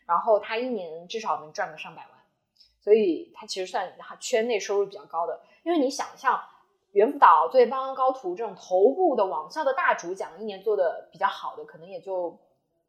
[0.07, 2.19] 然后他一年至少能赚个上百万，
[2.81, 6.41] 所以他其实算圈内收入比较高的，因为你想象。
[6.97, 12.39] 猿辅导、作业帮、高途这种头部的网校的大主讲，一年做的比较好的，可能也就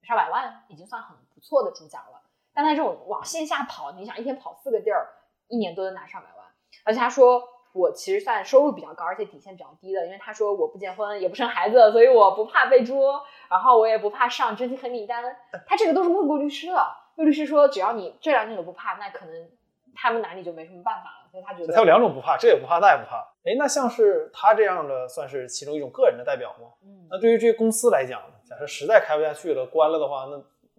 [0.00, 2.22] 上百万，已经算很不错的主讲了。
[2.54, 5.09] 但他这种往线下跑，你想一天跑四个地儿，
[5.48, 6.46] 一年都能拿上百万。
[6.84, 7.42] 而且他说，
[7.74, 15.22] 我其实算收入比较高，而且底线比较低的，因为他说我不结婚也不生孩子，所以我不怕被捉，然后我也不怕上征集黑名单。
[15.66, 19.50] 他这个都是问过律师了，律师说只要你这两点都不怕，那可能。
[20.00, 23.26] 他们拿你就没什么办法了，所以他觉得他有两种不怕，这也不怕，那也不怕。
[23.45, 26.68] 哎，那像是他这样的，算是其中一种个人的代表吗？
[26.83, 28.35] 嗯，那对于这些公司来讲呢？
[28.45, 30.37] 假设实在开不下去了，关了的话，那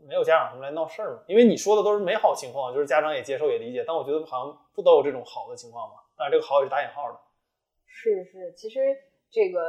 [0.08, 1.24] 没有家长什么来闹事儿吗？
[1.28, 5.96] 因为你说的都是美好情况，就是家长也接受也理解，但我觉得好像不都有这种好的情况吗？
[6.18, 7.18] 当然，这个好也是打引号的。
[7.88, 8.80] 是是，其实
[9.32, 9.62] 这个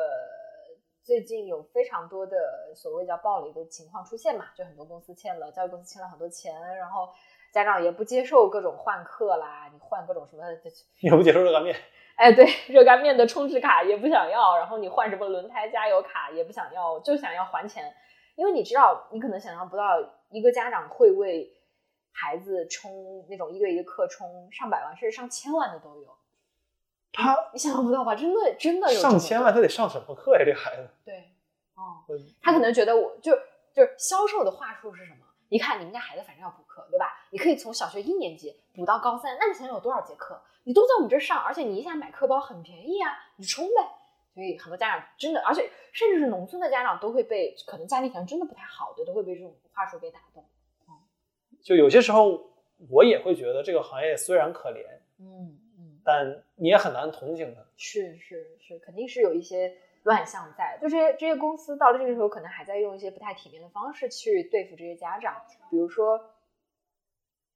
[1.03, 7.09] 最近有非常多的所谓叫暴雷的情况出现嘛，就很多公司欠了教育公司欠了很多钱，然后。
[7.53, 10.43] 家长也不接受各种换课啦，你换各种什么？
[11.01, 11.77] 也不接受热干面。
[12.17, 17.95] 哎，对，热干面的充值卡也不想要，然后你换什么轮胎加油卡也不想要，就想要还钱。
[18.37, 19.99] 因为你知道，你可能想象不到，
[20.31, 21.53] 一个家长会为
[22.13, 26.17] 孩子充那种一个一个课充上百万甚至上千万的都有。
[27.13, 28.15] 他，你想象不到吧？
[28.15, 30.43] 真的，真的有上千万，他得上什么课呀？
[30.45, 30.89] 这孩子。
[31.05, 31.33] 对，
[31.75, 32.05] 哦，
[32.41, 33.33] 他可能觉得我就
[33.75, 35.27] 就是销售的话术是什么？
[35.49, 37.20] 一看，你们家孩子反正要补课，对吧？
[37.31, 40.41] 你可以从小学一年级补到高三，那你想想有多少节课？
[40.65, 43.73] 你都在我们这儿上，而且你一下买课包很便宜啊，你冲呗。
[44.35, 50.45] 所以很多家长真的，而且甚至是农村的家长都会被，可能家庭条件真的不太好的，都会被这种话术给打动。
[50.89, 50.95] 嗯，
[51.63, 52.51] 就有些时候
[52.89, 54.85] 我也会觉得这个行业虽然可怜，
[55.19, 57.61] 嗯嗯，但你也很难同情他。
[57.77, 59.77] 是是是，肯定是有一些。
[60.05, 65.35] 乱象在，就这些这些公司到了这个时候，可能还在用一些不太体面的方式去对付这些家长，
[65.71, 66.19] 比如说，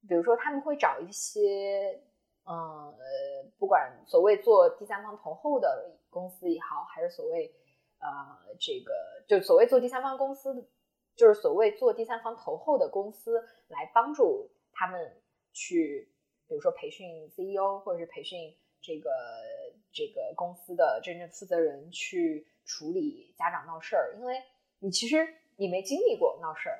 [0.07, 2.01] 比如说他们会找一些，
[2.45, 7.53] 嗯呃，不管所谓做第三方投后的公司也好，还是所谓，
[7.99, 8.93] 呃，这个
[9.27, 10.67] 就所谓做第三方公司，
[11.15, 15.21] 就是所谓做第三方投后的公司来帮助他们
[15.53, 16.09] 去，
[16.47, 19.09] 比如说培训 CEO 或者是培训这个。
[19.97, 24.43] 这个公司的真正负责人去处理家长闹事儿，因为
[24.79, 25.25] 你其实
[25.55, 26.77] 你没经历过闹事儿，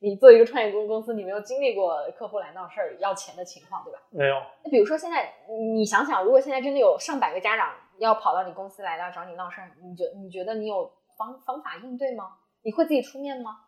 [0.00, 3.98] 你做一个创业公公司，你没有经历过客户来闹事儿要钱的情况，对吧？
[4.10, 4.36] 没有。
[4.62, 5.32] 那比如说现在
[5.74, 12.36] 你想想，如果现在真的有上百个家长要跑到你公司来要找你闹事儿，你觉你觉得你有方方法应对吗？
[12.62, 13.58] 你会自己出面吗？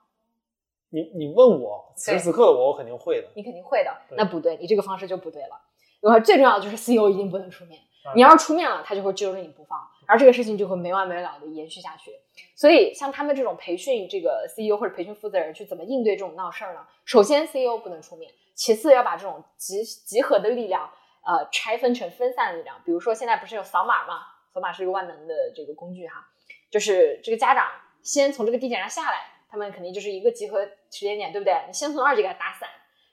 [0.93, 3.29] 你你问我此时此刻的我，我肯定会的。
[3.35, 3.97] 你肯定会的。
[4.17, 5.61] 那不对，你这个方式就不对了。
[6.01, 9.79] 然后最重要的就是 CEO 一定不能出面，嗯你要是出面了，他就会揪着你不放，
[10.11, 12.11] 而这个事情就会没完没了的延续下去。
[12.57, 16.81] 所以像他们这种培训这个 CEO 或者培训负责人去怎么应对这种闹事儿呢？
[17.05, 20.91] 首先 CEO 不能出面，其次要把这种集集合的力量，
[21.25, 22.77] 呃，拆分成分散的力量。
[22.85, 24.23] 比如说现在不是有扫码吗？
[24.53, 26.27] 扫码是一个万能的这个工具哈，
[26.71, 27.69] 就是这个家长
[28.03, 31.55] 先从这个地铁上下来，他们肯定就是一个集合时间点，对不对？
[31.69, 32.69] 你先从二级给他打散，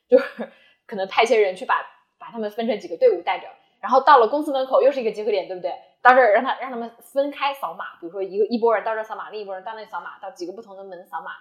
[0.09, 0.51] 就是
[0.87, 1.85] 可能派些人去把
[2.17, 3.47] 把他们分成几个队伍带着，
[3.79, 5.71] 然后到了公司门口又是一个集合点，对不对？
[6.01, 11.31] 到这儿让他让他们分开扫码，比如说一个一拨人到这儿扫码，另一拨人到那里扫码，到几个不同的门扫码。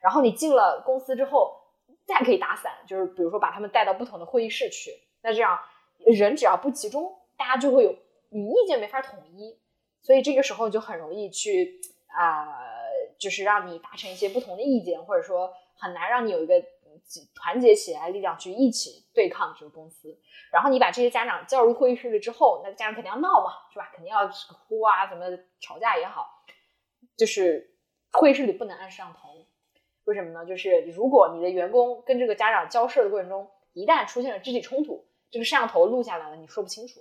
[0.00, 1.60] 然后你进了公司之后，
[2.06, 4.92] 再可以打散，就是比如说把他们带到不同的会议室去。
[5.22, 5.58] 那这样
[5.98, 7.94] 人只要不集中，大家就会有
[8.30, 9.58] 你意见没法统一，
[10.02, 12.46] 所以这个时候就很容易去啊、
[13.18, 16.62] 就是让你达成一些不同的意见，或者说很难让你有一个
[17.04, 20.18] 集团结起来力量去一起对抗这个公司。
[20.52, 23.90] 然后你把这些家长叫入会议室了之后，那家长肯定要闹嘛，是吧？
[23.94, 24.26] 肯定要
[24.68, 25.24] 哭啊，怎么
[25.60, 26.26] 吵架也好，
[27.16, 27.76] 就是
[28.12, 29.46] 会议室里不能按摄像头。
[30.04, 30.44] 为什么呢？
[30.46, 37.00] 就是如果你的员工跟这个家长交涉的过程中，一旦出现了肢体冲突，这个摄像头录下来了，你说不清楚。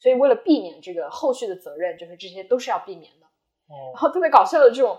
[0.00, 3.26] 所以为了避免这个后续的责任，就是这些都是要避免的。
[3.26, 4.98] 哦然后特别搞笑的这种，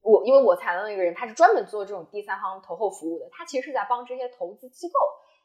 [0.00, 4.98] 我因为我采访的那个人，他是专门做这种第三方投后服务的，他其实是在帮这些投资机构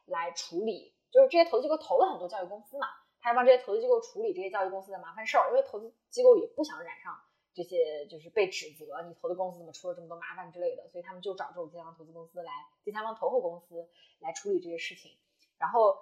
[0.06, 2.86] 来处理，就是这些投资机构投了很多教育公司嘛，
[3.20, 7.14] 他是帮这些投资机构处理这些教育公司的麻烦事儿，因为投资机构也不想染上
[7.52, 12.52] 这些就是被指责你投的公司怎么出了这么多麻烦之类的，所以他们就找这种第三方投资公司来，
[12.84, 13.88] 第三方投后公司
[14.20, 15.12] 来处理这些事情。
[15.58, 15.96] 然后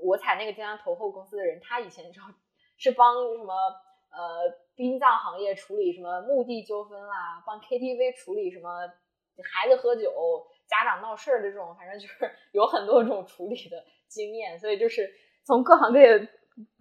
[0.00, 2.26] 我采那个第三方投后公司的人，他以前你知道
[2.76, 3.54] 是帮什么
[4.10, 8.86] 呃殡葬行业处理什么墓地纠纷啦，帮 KTV 处理什么
[9.42, 10.12] 孩子喝酒、
[10.66, 15.08] 家长闹事儿的这种，反正就是 有很多这种处理的经验，所以就是
[15.44, 16.28] 从各行各业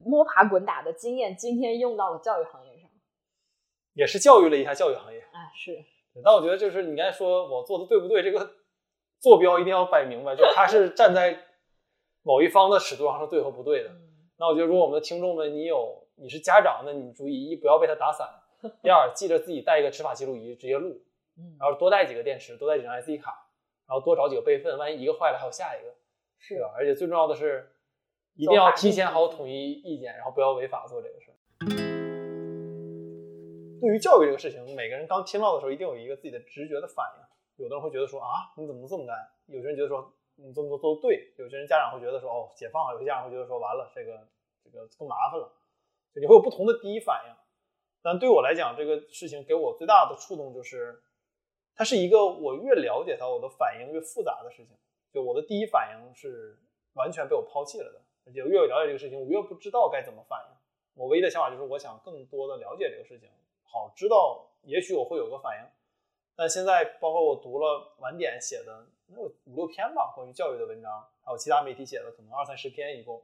[0.04, 2.90] 摸爬滚打的经验，今天用到了教育行业上。
[3.94, 5.20] 也是教育了一下教育行业。
[5.20, 5.84] 啊，是
[6.24, 8.56] 但我觉得就是你刚才说我做的对不对，这个
[9.20, 11.46] 坐标一定要摆明白，就是他是站在
[12.24, 13.90] 某一方的尺度上是对和不对的。
[13.90, 14.04] 嗯
[14.40, 18.28] 那我觉得，如果我们的听众们，你有你是家长，那你注意一不要被他打散；
[18.82, 20.99] 第二，记着自己带一个执法记录仪直接录，
[21.38, 23.47] 嗯，然后多带几个电池，多带几张 SD 卡，
[23.88, 25.93] 然后多找几个备份，万一一个坏了还有下一个，
[26.39, 26.74] 是对吧？
[26.76, 27.72] 而且最重要的是，
[28.34, 31.38] 一定要提前好统一意见，然后不要违法做这个事儿。
[33.80, 37.24] 对于教育这个事情，每个人刚听到的时候，一定有一个自己的直觉的反应。
[37.63, 39.15] 有的人会觉得说啊，你怎么能这么干？
[39.45, 44.28] 有些人觉得说你这么做做的对，有些人家长会觉得说哦解放了，有些家长会觉得说完了这个
[44.63, 45.51] 这个更麻烦了，
[46.14, 47.34] 就你会有不同的第一反应。
[48.01, 51.01] 但对我来讲，这个事情给我最大的触动就是，
[51.76, 54.78] 它是一个我越了解它，我的反应越复杂的事情。
[55.12, 56.58] 就我的第一反应是
[56.93, 60.58] 完全被我抛弃了的，而且越了解这个事情，我越不知道该怎么反应。
[60.93, 63.30] 我唯一的想法就是，我想更多的了解这个事情，
[63.64, 65.70] 好知道也许我会有个反应。
[66.36, 73.24] 但现在包括我读了晚点写的能有五六篇吧，关于教育的文章，还有其他媒体写的可能二三十篇一共，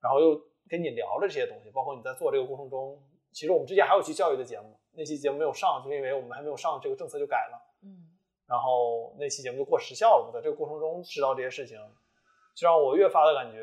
[0.00, 3.02] 然后又跟你聊了这些东西，包括你在做这个过程中，
[3.32, 7.60] 其实我们之前还有期教育的节目，那期节目没有上，就是因为我们还没有上这个政策就改了。
[7.82, 8.04] 嗯
[8.48, 10.26] 然后那期节目就过时效了。
[10.26, 11.76] 我在这个过程中知道这些事情，
[12.56, 13.60] 就让我越发的感觉，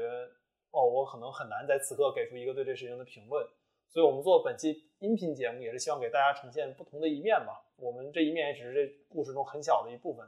[0.69, 3.43] 哦，我可能很难在此刻给出一个对这事情的评论。
[3.89, 7.65] 所以我们做本期音频节目，也是希望给大家呈现不同的一面吧。
[7.77, 10.23] 我们这一面也只是这故事中很小的一部分，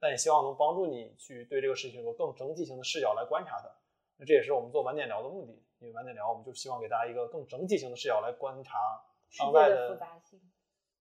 [0.00, 3.68] 但也希望能帮助你去对这个事情有更整体性的视角来观察它。
[4.18, 8.76] 那这也是我们做晚点聊的目的，因为晚点聊，我们就希望给大家一个更整体性的视角来观察
[9.38, 10.40] 当代的复杂性，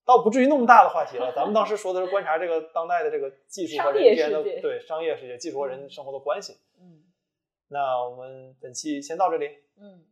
[0.05, 1.33] 倒不至于那么大的话题了。
[1.35, 6.57] 咱们当时说的是观察这个当代的这个技术和人之间的对商业世界、技术和人生活的关系。
[6.79, 7.03] 嗯
[7.69, 9.49] 那我们本期先到这里。
[9.77, 10.05] 嗯，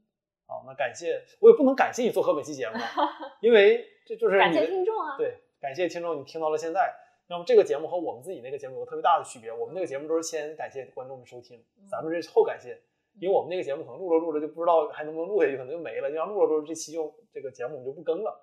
[0.45, 2.75] 好，那感谢我也不能感谢你做河本期节目，
[3.39, 6.93] 因为这就是感谢听众啊，对，感谢听众，你听到了现在。
[7.27, 12.79] 那么这个节目和我们自己那个节目有个特别大的区别，我们那个节目都是先感谢观众们收听，嗯咱们这是后感谢，
[13.19, 16.09] 因为我们那个节目可能录着录着就不知道还能不能录下去，可能就没了。
[16.09, 18.41] 你要录着录着这期就这个节目我们就不更了。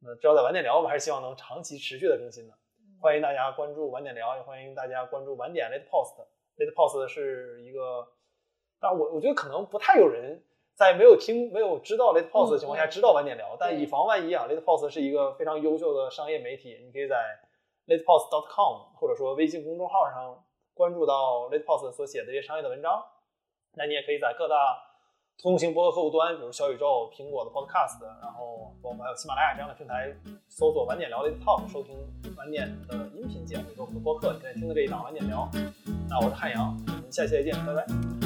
[0.00, 2.54] 那只要在晚点聊，我们还是希望能长期持续的更新的。
[3.00, 6.24] 欢迎大家关注晚点聊，也欢迎大家关注晚点 Late Post。
[6.56, 8.06] Late Post 是一个，
[8.80, 10.42] 但我我觉得可能不太有人
[10.74, 17.16] 在没有听、没有知道 Late Pause 的情况下，嗯知道晚点聊，但以防万一啊，Late Pause 是一个非常优秀的商业媒体，你可以在
[17.88, 20.44] latepost.com 或者说微信公众号上
[20.74, 23.04] 关注到 Late Pause 所写的这些商业的文章。
[23.78, 24.76] 那你也可以在各大
[25.40, 30.12] 通用型播客客户端，比如小宇宙、苹果的 Podcast，然后包括还有喜马拉雅这样的平台，
[30.48, 31.96] 搜索“晚点聊 Late Talk”，收听
[32.36, 34.32] 晚点的音频节目，也是我们的播客。
[34.32, 35.48] 你现在听的这一档晚点聊。
[36.10, 38.17] 那我是汉阳，我们下期再见，拜拜。